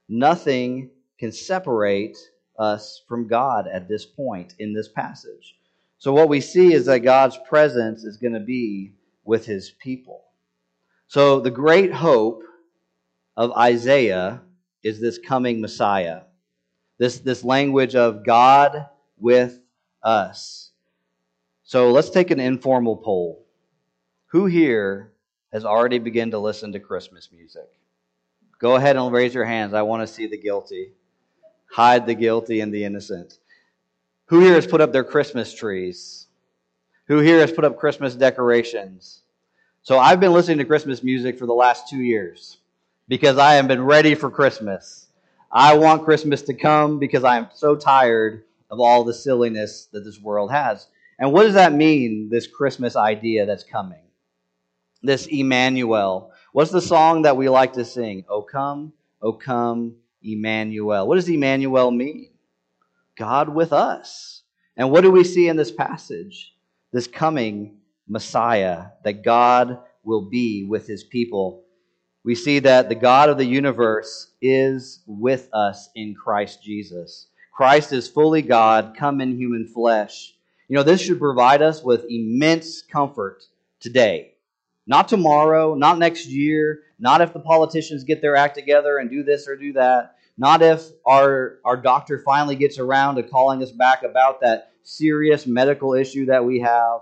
Nothing 0.08 0.88
can 1.18 1.32
separate 1.32 2.16
us 2.58 3.02
from 3.06 3.28
God 3.28 3.66
at 3.68 3.88
this 3.88 4.06
point 4.06 4.54
in 4.58 4.72
this 4.72 4.88
passage. 4.88 5.54
So, 5.98 6.14
what 6.14 6.30
we 6.30 6.40
see 6.40 6.72
is 6.72 6.86
that 6.86 7.00
God's 7.00 7.38
presence 7.46 8.04
is 8.04 8.16
going 8.16 8.32
to 8.32 8.40
be 8.40 8.94
with 9.26 9.44
his 9.44 9.70
people. 9.78 10.24
So, 11.14 11.38
the 11.38 11.48
great 11.48 11.92
hope 11.92 12.42
of 13.36 13.52
Isaiah 13.52 14.42
is 14.82 14.98
this 14.98 15.16
coming 15.16 15.60
Messiah. 15.60 16.22
This, 16.98 17.20
this 17.20 17.44
language 17.44 17.94
of 17.94 18.26
God 18.26 18.86
with 19.16 19.60
us. 20.02 20.72
So, 21.62 21.92
let's 21.92 22.10
take 22.10 22.32
an 22.32 22.40
informal 22.40 22.96
poll. 22.96 23.46
Who 24.32 24.46
here 24.46 25.12
has 25.52 25.64
already 25.64 26.00
begun 26.00 26.32
to 26.32 26.40
listen 26.40 26.72
to 26.72 26.80
Christmas 26.80 27.28
music? 27.30 27.70
Go 28.58 28.74
ahead 28.74 28.96
and 28.96 29.12
raise 29.12 29.34
your 29.34 29.44
hands. 29.44 29.72
I 29.72 29.82
want 29.82 30.02
to 30.02 30.12
see 30.12 30.26
the 30.26 30.36
guilty. 30.36 30.94
Hide 31.70 32.06
the 32.06 32.16
guilty 32.16 32.58
and 32.58 32.74
the 32.74 32.82
innocent. 32.82 33.38
Who 34.24 34.40
here 34.40 34.54
has 34.54 34.66
put 34.66 34.80
up 34.80 34.90
their 34.90 35.04
Christmas 35.04 35.54
trees? 35.54 36.26
Who 37.06 37.20
here 37.20 37.38
has 37.38 37.52
put 37.52 37.64
up 37.64 37.78
Christmas 37.78 38.16
decorations? 38.16 39.20
So 39.84 39.98
I've 39.98 40.18
been 40.18 40.32
listening 40.32 40.58
to 40.58 40.64
Christmas 40.64 41.04
music 41.04 41.38
for 41.38 41.46
the 41.46 41.52
last 41.52 41.88
two 41.88 42.02
years 42.02 42.58
because 43.06 43.38
I 43.38 43.54
have 43.54 43.68
been 43.68 43.84
ready 43.84 44.16
for 44.16 44.30
Christmas. 44.30 45.06
I 45.52 45.76
want 45.76 46.04
Christmas 46.04 46.42
to 46.42 46.54
come 46.54 46.98
because 46.98 47.22
I 47.22 47.36
am 47.36 47.48
so 47.54 47.76
tired 47.76 48.44
of 48.70 48.80
all 48.80 49.04
the 49.04 49.14
silliness 49.14 49.88
that 49.92 50.00
this 50.00 50.20
world 50.20 50.50
has. 50.50 50.88
And 51.20 51.32
what 51.32 51.44
does 51.44 51.54
that 51.54 51.72
mean, 51.72 52.28
this 52.28 52.48
Christmas 52.48 52.96
idea 52.96 53.46
that's 53.46 53.62
coming? 53.62 54.00
this 55.04 55.26
Emmanuel. 55.26 56.32
What's 56.52 56.70
the 56.70 56.80
song 56.80 57.22
that 57.22 57.36
we 57.36 57.48
like 57.48 57.74
to 57.74 57.84
sing? 57.84 58.24
O 58.28 58.42
come, 58.42 58.92
O 59.22 59.32
come, 59.32 59.96
Emmanuel. 60.22 61.06
What 61.06 61.16
does 61.16 61.28
Emmanuel 61.28 61.90
mean? 61.90 62.30
God 63.16 63.48
with 63.48 63.72
us. 63.72 64.42
And 64.76 64.90
what 64.90 65.02
do 65.02 65.10
we 65.10 65.22
see 65.22 65.48
in 65.48 65.56
this 65.56 65.70
passage? 65.70 66.54
This 66.90 67.06
coming 67.06 67.76
Messiah, 68.08 68.86
that 69.02 69.24
God 69.24 69.78
will 70.02 70.22
be 70.22 70.64
with 70.64 70.86
his 70.86 71.04
people. 71.04 71.64
We 72.24 72.34
see 72.34 72.58
that 72.60 72.88
the 72.88 72.94
God 72.94 73.28
of 73.28 73.38
the 73.38 73.44
universe 73.44 74.32
is 74.40 75.02
with 75.06 75.48
us 75.52 75.90
in 75.94 76.14
Christ 76.14 76.62
Jesus. 76.62 77.28
Christ 77.52 77.92
is 77.92 78.08
fully 78.08 78.42
God, 78.42 78.96
come 78.96 79.20
in 79.20 79.36
human 79.36 79.66
flesh. 79.66 80.34
You 80.68 80.76
know, 80.76 80.82
this 80.82 81.00
should 81.00 81.18
provide 81.18 81.62
us 81.62 81.82
with 81.82 82.06
immense 82.08 82.82
comfort 82.82 83.44
today. 83.80 84.32
Not 84.86 85.08
tomorrow, 85.08 85.74
not 85.74 85.98
next 85.98 86.26
year, 86.26 86.80
not 86.98 87.20
if 87.20 87.32
the 87.32 87.40
politicians 87.40 88.04
get 88.04 88.20
their 88.20 88.36
act 88.36 88.54
together 88.54 88.98
and 88.98 89.10
do 89.10 89.22
this 89.22 89.48
or 89.48 89.56
do 89.56 89.72
that, 89.74 90.16
not 90.36 90.62
if 90.62 90.82
our, 91.06 91.58
our 91.64 91.76
doctor 91.76 92.18
finally 92.18 92.56
gets 92.56 92.78
around 92.78 93.16
to 93.16 93.22
calling 93.22 93.62
us 93.62 93.70
back 93.70 94.02
about 94.02 94.40
that 94.40 94.72
serious 94.82 95.46
medical 95.46 95.94
issue 95.94 96.26
that 96.26 96.44
we 96.44 96.60
have, 96.60 97.00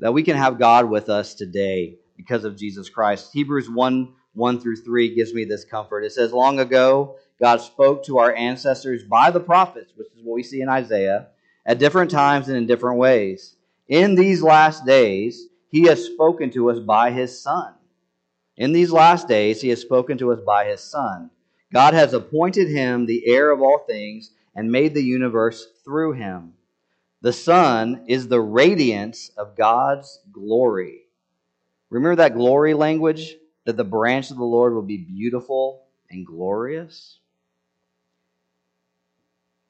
that 0.00 0.12
we 0.12 0.22
can 0.22 0.36
have 0.36 0.58
God 0.58 0.90
with 0.90 1.08
us 1.08 1.34
today 1.34 1.96
because 2.16 2.44
of 2.44 2.56
Jesus 2.56 2.88
Christ. 2.88 3.30
Hebrews 3.32 3.70
1 3.70 4.14
1 4.32 4.60
through 4.60 4.76
3 4.76 5.14
gives 5.14 5.34
me 5.34 5.44
this 5.44 5.64
comfort. 5.64 6.04
It 6.04 6.12
says, 6.12 6.32
Long 6.32 6.60
ago, 6.60 7.16
God 7.40 7.60
spoke 7.60 8.04
to 8.04 8.18
our 8.18 8.32
ancestors 8.34 9.02
by 9.02 9.30
the 9.30 9.40
prophets, 9.40 9.92
which 9.96 10.08
is 10.16 10.22
what 10.22 10.34
we 10.34 10.42
see 10.42 10.60
in 10.60 10.68
Isaiah, 10.68 11.28
at 11.66 11.78
different 11.78 12.10
times 12.10 12.48
and 12.48 12.56
in 12.56 12.66
different 12.66 12.98
ways. 12.98 13.56
In 13.88 14.14
these 14.14 14.42
last 14.42 14.86
days, 14.86 15.48
he 15.68 15.82
has 15.84 16.04
spoken 16.04 16.50
to 16.50 16.70
us 16.70 16.78
by 16.78 17.10
his 17.10 17.40
Son. 17.40 17.74
In 18.56 18.72
these 18.72 18.92
last 18.92 19.26
days, 19.26 19.60
he 19.60 19.68
has 19.70 19.80
spoken 19.80 20.18
to 20.18 20.32
us 20.32 20.40
by 20.46 20.66
his 20.66 20.80
Son. 20.80 21.30
God 21.72 21.94
has 21.94 22.12
appointed 22.12 22.68
him 22.68 23.06
the 23.06 23.26
heir 23.26 23.50
of 23.50 23.62
all 23.62 23.78
things 23.78 24.32
and 24.54 24.70
made 24.70 24.94
the 24.94 25.02
universe 25.02 25.66
through 25.84 26.12
him. 26.12 26.54
The 27.22 27.32
Son 27.32 28.04
is 28.08 28.28
the 28.28 28.40
radiance 28.40 29.30
of 29.36 29.56
God's 29.56 30.20
glory. 30.32 31.02
Remember 31.90 32.16
that 32.16 32.34
glory 32.34 32.74
language? 32.74 33.36
That 33.66 33.76
the 33.76 33.84
branch 33.84 34.30
of 34.30 34.38
the 34.38 34.44
Lord 34.44 34.74
will 34.74 34.82
be 34.82 34.96
beautiful 34.96 35.84
and 36.10 36.24
glorious? 36.24 37.18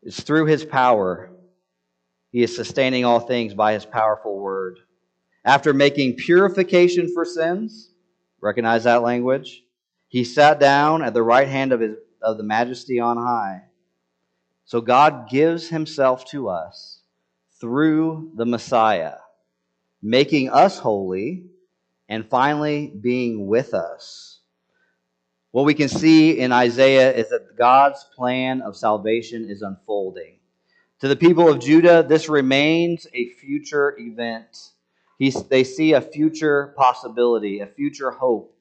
It's 0.03 0.21
through 0.21 0.47
his 0.47 0.65
power. 0.65 1.31
He 2.31 2.45
is 2.45 2.55
sustaining 2.55 3.05
all 3.05 3.19
things 3.19 3.53
by 3.53 3.73
his 3.73 3.85
powerful 3.85 4.39
word. 4.39 4.79
After 5.45 5.75
making 5.75 6.17
purification 6.17 7.13
for 7.13 7.25
sins, 7.25 7.93
recognize 8.41 8.85
that 8.85 9.03
language, 9.03 9.65
he 10.07 10.23
sat 10.23 10.61
down 10.61 11.03
at 11.03 11.15
the 11.15 11.23
right 11.23 11.49
hand 11.49 11.73
of, 11.73 11.81
his, 11.81 11.97
of 12.23 12.37
the 12.37 12.45
majesty 12.45 13.01
on 13.01 13.17
high. 13.17 13.63
So 14.65 14.81
God 14.81 15.29
gives 15.29 15.69
himself 15.69 16.25
to 16.27 16.49
us 16.49 17.00
through 17.61 18.33
the 18.35 18.47
Messiah, 18.47 19.17
making 20.03 20.51
us 20.51 20.79
holy 20.79 21.45
and 22.09 22.29
finally 22.29 22.93
being 23.01 23.47
with 23.47 23.75
us. 23.75 24.41
What 25.53 25.65
we 25.65 25.75
can 25.75 25.89
see 25.89 26.39
in 26.39 26.53
Isaiah 26.53 27.13
is 27.13 27.29
that 27.31 27.57
God's 27.57 28.05
plan 28.17 28.63
of 28.63 28.77
salvation 28.77 29.49
is 29.51 29.63
unfolding. 29.63 30.37
To 31.01 31.09
the 31.09 31.17
people 31.17 31.49
of 31.49 31.61
Judah, 31.61 32.05
this 32.07 32.29
remains 32.29 33.07
a 33.13 33.31
future 33.31 33.97
event. 33.99 34.71
He's, 35.19 35.43
they 35.45 35.65
see 35.65 35.93
a 35.95 36.01
future 36.01 36.75
possibility, 36.77 37.61
a 37.61 37.67
future 37.67 38.11
hope, 38.11 38.57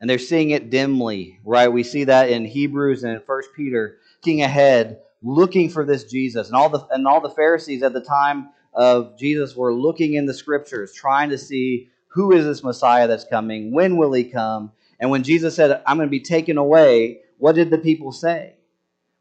and 0.00 0.10
they're 0.10 0.18
seeing 0.18 0.50
it 0.50 0.70
dimly, 0.70 1.40
right? 1.44 1.68
We 1.68 1.82
see 1.82 2.04
that 2.04 2.28
in 2.30 2.44
Hebrews 2.44 3.04
and 3.04 3.22
First 3.24 3.50
Peter, 3.56 3.98
looking 4.18 4.42
ahead, 4.42 5.00
looking 5.24 5.70
for 5.70 5.84
this 5.84 6.04
Jesus. 6.04 6.46
And 6.46 6.56
all 6.56 6.68
the 6.68 6.86
and 6.90 7.08
all 7.08 7.20
the 7.20 7.30
Pharisees 7.30 7.82
at 7.82 7.92
the 7.92 8.00
time 8.00 8.50
of 8.72 9.18
Jesus 9.18 9.56
were 9.56 9.72
looking 9.72 10.14
in 10.14 10.26
the 10.26 10.34
scriptures, 10.34 10.92
trying 10.92 11.30
to 11.30 11.38
see 11.38 11.88
who 12.08 12.32
is 12.32 12.44
this 12.44 12.62
Messiah 12.62 13.08
that's 13.08 13.24
coming? 13.24 13.72
When 13.72 13.96
will 13.96 14.12
he 14.12 14.24
come? 14.24 14.70
And 15.00 15.10
when 15.10 15.24
Jesus 15.24 15.56
said, 15.56 15.82
I'm 15.86 15.96
going 15.96 16.06
to 16.06 16.10
be 16.10 16.20
taken 16.20 16.58
away, 16.58 17.22
what 17.38 17.56
did 17.56 17.70
the 17.70 17.78
people 17.78 18.12
say? 18.12 18.54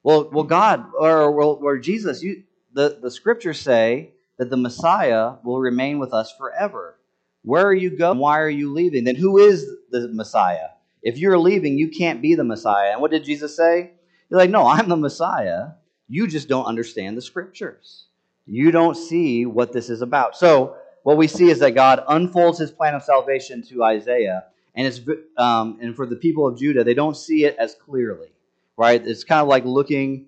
Well, 0.03 0.29
well, 0.31 0.43
God, 0.43 0.85
or, 0.99 1.23
or, 1.23 1.41
or 1.41 1.77
Jesus, 1.79 2.21
you, 2.21 2.43
the, 2.73 2.99
the 3.01 3.09
scriptures 3.09 3.59
say 3.59 4.11
that 4.37 4.49
the 4.49 4.57
Messiah 4.57 5.35
will 5.43 5.59
remain 5.59 5.97
with 5.97 6.13
us 6.13 6.31
forever. 6.37 6.99
Where 7.43 7.65
are 7.65 7.73
you 7.73 7.97
going? 7.97 8.19
Why 8.19 8.39
are 8.39 8.49
you 8.49 8.71
leaving? 8.71 9.05
Then 9.05 9.15
who 9.15 9.37
is 9.37 9.65
the 9.89 10.09
Messiah? 10.09 10.69
If 11.01 11.17
you're 11.17 11.37
leaving, 11.37 11.77
you 11.77 11.89
can't 11.89 12.21
be 12.21 12.35
the 12.35 12.43
Messiah. 12.43 12.91
And 12.91 13.01
what 13.01 13.11
did 13.11 13.23
Jesus 13.23 13.55
say? 13.55 13.91
He's 14.29 14.37
like, 14.37 14.49
No, 14.49 14.67
I'm 14.67 14.87
the 14.87 14.95
Messiah. 14.95 15.71
You 16.07 16.27
just 16.27 16.47
don't 16.47 16.65
understand 16.65 17.17
the 17.17 17.21
scriptures. 17.21 18.05
You 18.45 18.71
don't 18.71 18.95
see 18.95 19.45
what 19.45 19.71
this 19.71 19.89
is 19.89 20.01
about. 20.01 20.35
So, 20.35 20.75
what 21.03 21.17
we 21.17 21.27
see 21.27 21.49
is 21.49 21.59
that 21.59 21.71
God 21.71 22.03
unfolds 22.07 22.59
his 22.59 22.71
plan 22.71 22.95
of 22.95 23.03
salvation 23.03 23.61
to 23.63 23.83
Isaiah, 23.83 24.45
and 24.75 24.87
it's 24.87 25.01
um, 25.37 25.77
and 25.81 25.95
for 25.95 26.05
the 26.05 26.15
people 26.15 26.47
of 26.47 26.57
Judah, 26.57 26.83
they 26.83 26.93
don't 26.93 27.15
see 27.17 27.45
it 27.45 27.55
as 27.57 27.75
clearly, 27.75 28.29
right? 28.77 29.05
It's 29.05 29.23
kind 29.23 29.41
of 29.41 29.47
like 29.47 29.65
looking 29.65 30.27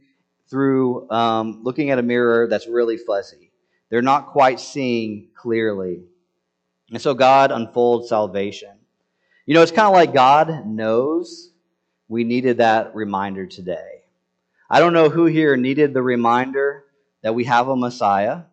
through 0.49 1.09
um, 1.11 1.61
looking 1.63 1.91
at 1.91 1.99
a 1.99 2.03
mirror 2.03 2.47
that's 2.47 2.67
really 2.67 2.97
fuzzy. 2.97 3.51
They're 3.89 4.01
not 4.01 4.27
quite 4.27 4.59
seeing 4.59 5.29
clearly, 5.35 6.03
and 6.91 7.01
so 7.01 7.13
God 7.13 7.51
unfolds 7.51 8.09
salvation. 8.09 8.77
You 9.45 9.53
know, 9.53 9.61
it's 9.61 9.71
kind 9.71 9.87
of 9.87 9.93
like 9.93 10.13
God 10.13 10.65
knows 10.65 11.51
we 12.07 12.23
needed 12.23 12.57
that 12.57 12.95
reminder 12.95 13.45
today. 13.45 13.94
I 14.69 14.79
don't 14.79 14.93
know 14.93 15.09
who 15.09 15.25
here 15.25 15.55
needed 15.55 15.93
the 15.93 16.01
reminder 16.01 16.85
that 17.21 17.35
we 17.35 17.43
have 17.43 17.67
a 17.67 17.75
Messiah. 17.75 18.43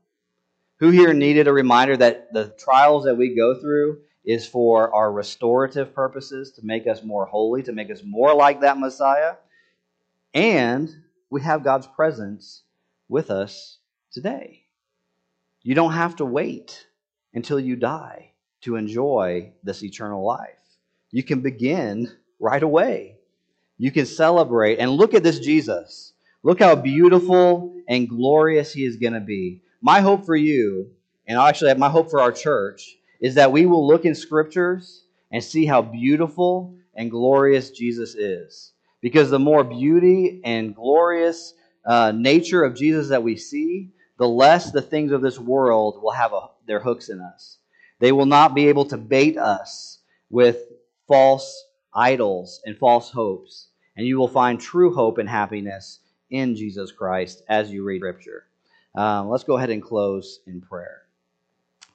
Who 0.81 0.91
here 0.91 1.15
needed 1.15 1.49
a 1.49 1.53
reminder 1.53 1.97
that 1.97 2.33
the 2.33 2.55
trials 2.59 3.05
that 3.05 3.17
we 3.17 3.35
go 3.35 3.59
through 3.59 4.01
is 4.25 4.47
for 4.47 4.95
our 4.95 5.11
restorative 5.11 5.95
purposes, 5.95 6.53
to 6.53 6.67
make 6.67 6.87
us 6.87 7.03
more 7.03 7.27
holy, 7.27 7.63
to 7.63 7.73
make 7.73 7.91
us 7.91 8.03
more 8.05 8.35
like 8.35 8.61
that 8.61 8.79
Messiah? 8.79 9.35
And 10.35 10.91
we 11.31 11.41
have 11.43 11.65
God's 11.65 11.87
presence 11.87 12.63
with 13.09 13.31
us 13.31 13.79
today. 14.13 14.65
You 15.63 15.75
don't 15.75 15.93
have 15.93 16.17
to 16.17 16.25
wait 16.25 16.87
until 17.33 17.59
you 17.59 17.77
die 17.77 18.33
to 18.63 18.77
enjoy 18.77 19.53
this 19.63 19.83
eternal 19.83 20.25
life. 20.25 20.59
You 21.11 21.23
can 21.23 21.41
begin 21.41 22.11
right 22.39 22.63
away. 22.63 23.19
You 23.79 23.91
can 23.91 24.07
celebrate 24.07 24.79
and 24.79 24.91
look 24.91 25.15
at 25.15 25.23
this 25.23 25.41
Jesus. 25.41 26.13
Look 26.43 26.61
how 26.61 26.75
beautiful 26.75 27.75
and 27.89 28.09
glorious 28.09 28.73
he 28.73 28.85
is 28.85 28.97
going 28.97 29.13
to 29.13 29.21
be 29.21 29.63
my 29.83 30.01
hope 30.01 30.25
for 30.25 30.37
you, 30.37 30.93
and 31.27 31.39
actually 31.39 31.75
my 31.75 31.89
hope 31.89 32.09
for 32.09 32.21
our 32.21 32.33
church, 32.33 32.97
is 33.21 33.35
that 33.35 33.53
we 33.53 33.67
will 33.67 33.87
look 33.87 34.05
in 34.05 34.15
scriptures 34.15 35.05
and 35.33 35.43
see 35.43 35.67
how 35.67 35.83
beautiful 35.83 36.77
and 36.95 37.11
glorious 37.11 37.71
Jesus 37.71 38.15
is. 38.15 38.73
Because 39.01 39.31
the 39.31 39.39
more 39.41 39.65
beauty 39.65 40.41
and 40.45 40.75
glorious 40.75 41.55
uh, 41.85 42.13
nature 42.13 42.63
of 42.63 42.77
Jesus 42.77 43.09
that 43.09 43.25
we 43.25 43.37
see, 43.37 43.91
the 44.19 44.29
less 44.29 44.71
the 44.71 44.83
things 44.83 45.11
of 45.11 45.21
this 45.21 45.39
world 45.39 46.01
will 46.01 46.13
have 46.13 46.33
a, 46.33 46.49
their 46.67 46.81
hooks 46.81 47.09
in 47.09 47.21
us. 47.21 47.59
They 47.99 48.13
will 48.13 48.27
not 48.27 48.55
be 48.55 48.69
able 48.69 48.85
to 48.87 48.97
bait 48.97 49.37
us 49.37 49.99
with 50.31 50.59
false 51.09 51.65
idols 51.95 52.61
and 52.65 52.77
false 52.77 53.11
hopes. 53.11 53.69
And 53.97 54.07
you 54.07 54.19
will 54.19 54.29
find 54.29 54.61
true 54.61 54.95
hope 54.95 55.19
and 55.19 55.29
happiness 55.29 56.01
in 56.31 56.57
Jesus 56.57 56.93
Christ 56.93 57.43
as 57.49 57.71
you 57.71 57.85
read 57.85 58.01
Scripture. 58.01 58.47
Um, 58.95 59.29
let's 59.29 59.45
go 59.45 59.57
ahead 59.57 59.71
and 59.71 59.83
close 59.83 60.41
in 60.47 60.61
prayer. 60.61 61.03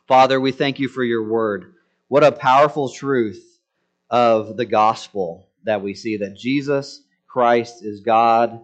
Father, 0.07 0.39
we 0.39 0.51
thank 0.51 0.79
you 0.79 0.87
for 0.87 1.03
your 1.03 1.27
word. 1.27 1.73
What 2.07 2.23
a 2.23 2.31
powerful 2.31 2.89
truth 2.89 3.59
of 4.09 4.55
the 4.57 4.65
gospel 4.65 5.49
that 5.63 5.81
we 5.81 5.93
see 5.93 6.17
that 6.17 6.37
Jesus 6.37 7.01
Christ 7.27 7.83
is 7.83 7.99
God 7.99 8.61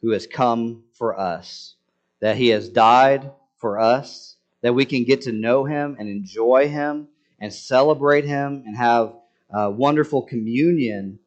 who 0.00 0.10
has 0.12 0.26
come 0.26 0.84
for 0.94 1.18
us, 1.18 1.74
that 2.20 2.36
he 2.36 2.48
has 2.48 2.68
died 2.68 3.30
for 3.58 3.78
us, 3.78 4.36
that 4.62 4.74
we 4.74 4.84
can 4.84 5.04
get 5.04 5.22
to 5.22 5.32
know 5.32 5.64
him 5.64 5.96
and 5.98 6.08
enjoy 6.08 6.68
him 6.68 7.08
and 7.38 7.52
celebrate 7.52 8.24
him 8.24 8.62
and 8.66 8.76
have 8.76 9.14
uh, 9.52 9.70
wonderful 9.70 10.22
communion 10.22 11.18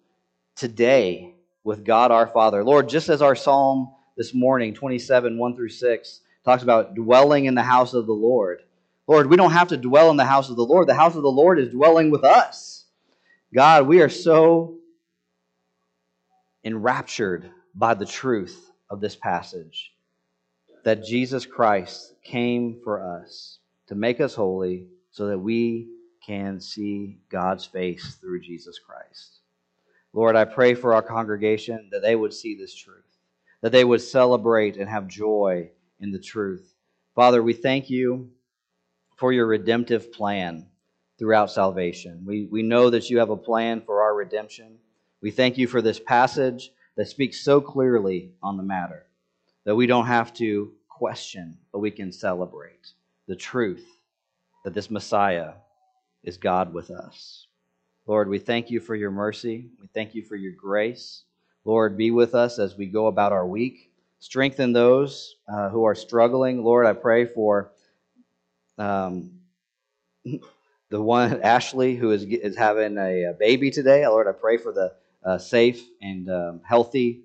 today 0.55 1.33
with 1.63 1.85
God 1.85 2.11
our 2.11 2.27
Father. 2.27 2.63
Lord, 2.63 2.89
just 2.89 3.09
as 3.09 3.21
our 3.21 3.35
psalm 3.35 3.93
this 4.17 4.33
morning, 4.33 4.73
27, 4.73 5.37
1 5.37 5.55
through 5.55 5.69
6, 5.69 6.19
talks 6.45 6.63
about 6.63 6.95
dwelling 6.95 7.45
in 7.45 7.55
the 7.55 7.63
house 7.63 7.93
of 7.93 8.05
the 8.05 8.13
Lord. 8.13 8.61
Lord, 9.07 9.29
we 9.29 9.37
don't 9.37 9.51
have 9.51 9.69
to 9.69 9.77
dwell 9.77 10.09
in 10.11 10.17
the 10.17 10.25
house 10.25 10.49
of 10.49 10.55
the 10.55 10.65
Lord. 10.65 10.87
The 10.87 10.93
house 10.93 11.15
of 11.15 11.23
the 11.23 11.31
Lord 11.31 11.59
is 11.59 11.69
dwelling 11.69 12.11
with 12.11 12.23
us. 12.23 12.85
God, 13.53 13.87
we 13.87 14.01
are 14.01 14.09
so 14.09 14.77
enraptured 16.63 17.49
by 17.75 17.93
the 17.93 18.05
truth 18.05 18.71
of 18.89 19.01
this 19.01 19.15
passage 19.15 19.91
that 20.83 21.03
Jesus 21.03 21.45
Christ 21.45 22.13
came 22.23 22.79
for 22.83 23.17
us 23.17 23.59
to 23.87 23.95
make 23.95 24.21
us 24.21 24.33
holy 24.33 24.87
so 25.11 25.27
that 25.27 25.39
we 25.39 25.87
can 26.25 26.59
see 26.59 27.19
God's 27.29 27.65
face 27.65 28.15
through 28.15 28.41
Jesus 28.41 28.79
Christ. 28.79 29.39
Lord, 30.13 30.35
I 30.35 30.45
pray 30.45 30.75
for 30.75 30.93
our 30.93 31.01
congregation 31.01 31.89
that 31.91 32.01
they 32.01 32.15
would 32.15 32.33
see 32.33 32.55
this 32.55 32.75
truth, 32.75 33.17
that 33.61 33.71
they 33.71 33.83
would 33.83 34.01
celebrate 34.01 34.77
and 34.77 34.89
have 34.89 35.07
joy 35.07 35.69
in 35.99 36.11
the 36.11 36.19
truth. 36.19 36.75
Father, 37.15 37.41
we 37.41 37.53
thank 37.53 37.89
you 37.89 38.29
for 39.17 39.31
your 39.31 39.47
redemptive 39.47 40.11
plan 40.11 40.67
throughout 41.17 41.51
salvation. 41.51 42.23
We, 42.25 42.47
we 42.51 42.63
know 42.63 42.89
that 42.89 43.09
you 43.09 43.19
have 43.19 43.29
a 43.29 43.37
plan 43.37 43.81
for 43.81 44.01
our 44.01 44.15
redemption. 44.15 44.77
We 45.21 45.31
thank 45.31 45.57
you 45.57 45.67
for 45.67 45.81
this 45.81 45.99
passage 45.99 46.71
that 46.95 47.07
speaks 47.07 47.43
so 47.43 47.61
clearly 47.61 48.31
on 48.41 48.57
the 48.57 48.63
matter 48.63 49.05
that 49.65 49.75
we 49.75 49.87
don't 49.87 50.07
have 50.07 50.33
to 50.35 50.73
question, 50.89 51.57
but 51.71 51.79
we 51.79 51.91
can 51.91 52.11
celebrate 52.11 52.93
the 53.27 53.35
truth 53.35 53.85
that 54.63 54.73
this 54.73 54.91
Messiah 54.91 55.53
is 56.23 56.37
God 56.37 56.73
with 56.73 56.91
us. 56.91 57.47
Lord, 58.05 58.29
we 58.29 58.39
thank 58.39 58.69
you 58.69 58.79
for 58.79 58.95
your 58.95 59.11
mercy. 59.11 59.69
We 59.79 59.87
thank 59.87 60.13
you 60.15 60.23
for 60.23 60.35
your 60.35 60.51
grace. 60.53 61.23
Lord, 61.65 61.97
be 61.97 62.11
with 62.11 62.35
us 62.35 62.59
as 62.59 62.77
we 62.77 62.87
go 62.87 63.07
about 63.07 63.31
our 63.31 63.47
week. 63.47 63.91
Strengthen 64.19 64.73
those 64.73 65.35
uh, 65.47 65.69
who 65.69 65.83
are 65.85 65.95
struggling. 65.95 66.63
Lord, 66.63 66.85
I 66.85 66.93
pray 66.93 67.25
for 67.25 67.71
um, 68.77 69.31
the 70.89 71.01
one, 71.01 71.41
Ashley, 71.43 71.95
who 71.95 72.11
is, 72.11 72.23
is 72.23 72.57
having 72.57 72.97
a, 72.97 73.25
a 73.25 73.33
baby 73.33 73.71
today. 73.71 74.05
Lord, 74.07 74.27
I 74.27 74.33
pray 74.33 74.57
for 74.57 74.71
the 74.71 74.93
uh, 75.23 75.37
safe 75.37 75.81
and 76.01 76.29
um, 76.29 76.61
healthy 76.63 77.21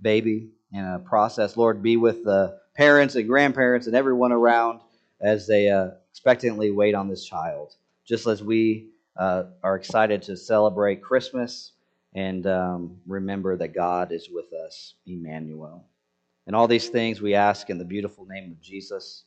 baby 0.00 0.50
in 0.72 0.84
a 0.84 0.98
process. 0.98 1.56
Lord, 1.56 1.82
be 1.82 1.96
with 1.96 2.24
the 2.24 2.58
parents 2.74 3.14
and 3.14 3.26
grandparents 3.26 3.86
and 3.86 3.96
everyone 3.96 4.32
around 4.32 4.80
as 5.20 5.46
they 5.46 5.68
uh, 5.68 5.90
expectantly 6.10 6.70
wait 6.70 6.94
on 6.94 7.08
this 7.08 7.24
child, 7.24 7.74
just 8.08 8.26
as 8.26 8.42
we 8.42 8.88
uh, 9.18 9.44
are 9.62 9.76
excited 9.76 10.22
to 10.22 10.36
celebrate 10.36 11.02
Christmas 11.02 11.72
and 12.14 12.46
um, 12.46 12.96
remember 13.06 13.56
that 13.56 13.74
God 13.74 14.12
is 14.12 14.30
with 14.30 14.52
us, 14.52 14.94
Emmanuel. 15.06 15.84
And 16.46 16.56
all 16.56 16.66
these 16.66 16.88
things 16.88 17.20
we 17.20 17.34
ask 17.34 17.68
in 17.68 17.78
the 17.78 17.84
beautiful 17.84 18.26
name 18.26 18.50
of 18.52 18.60
Jesus. 18.60 19.24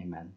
Amen. 0.00 0.32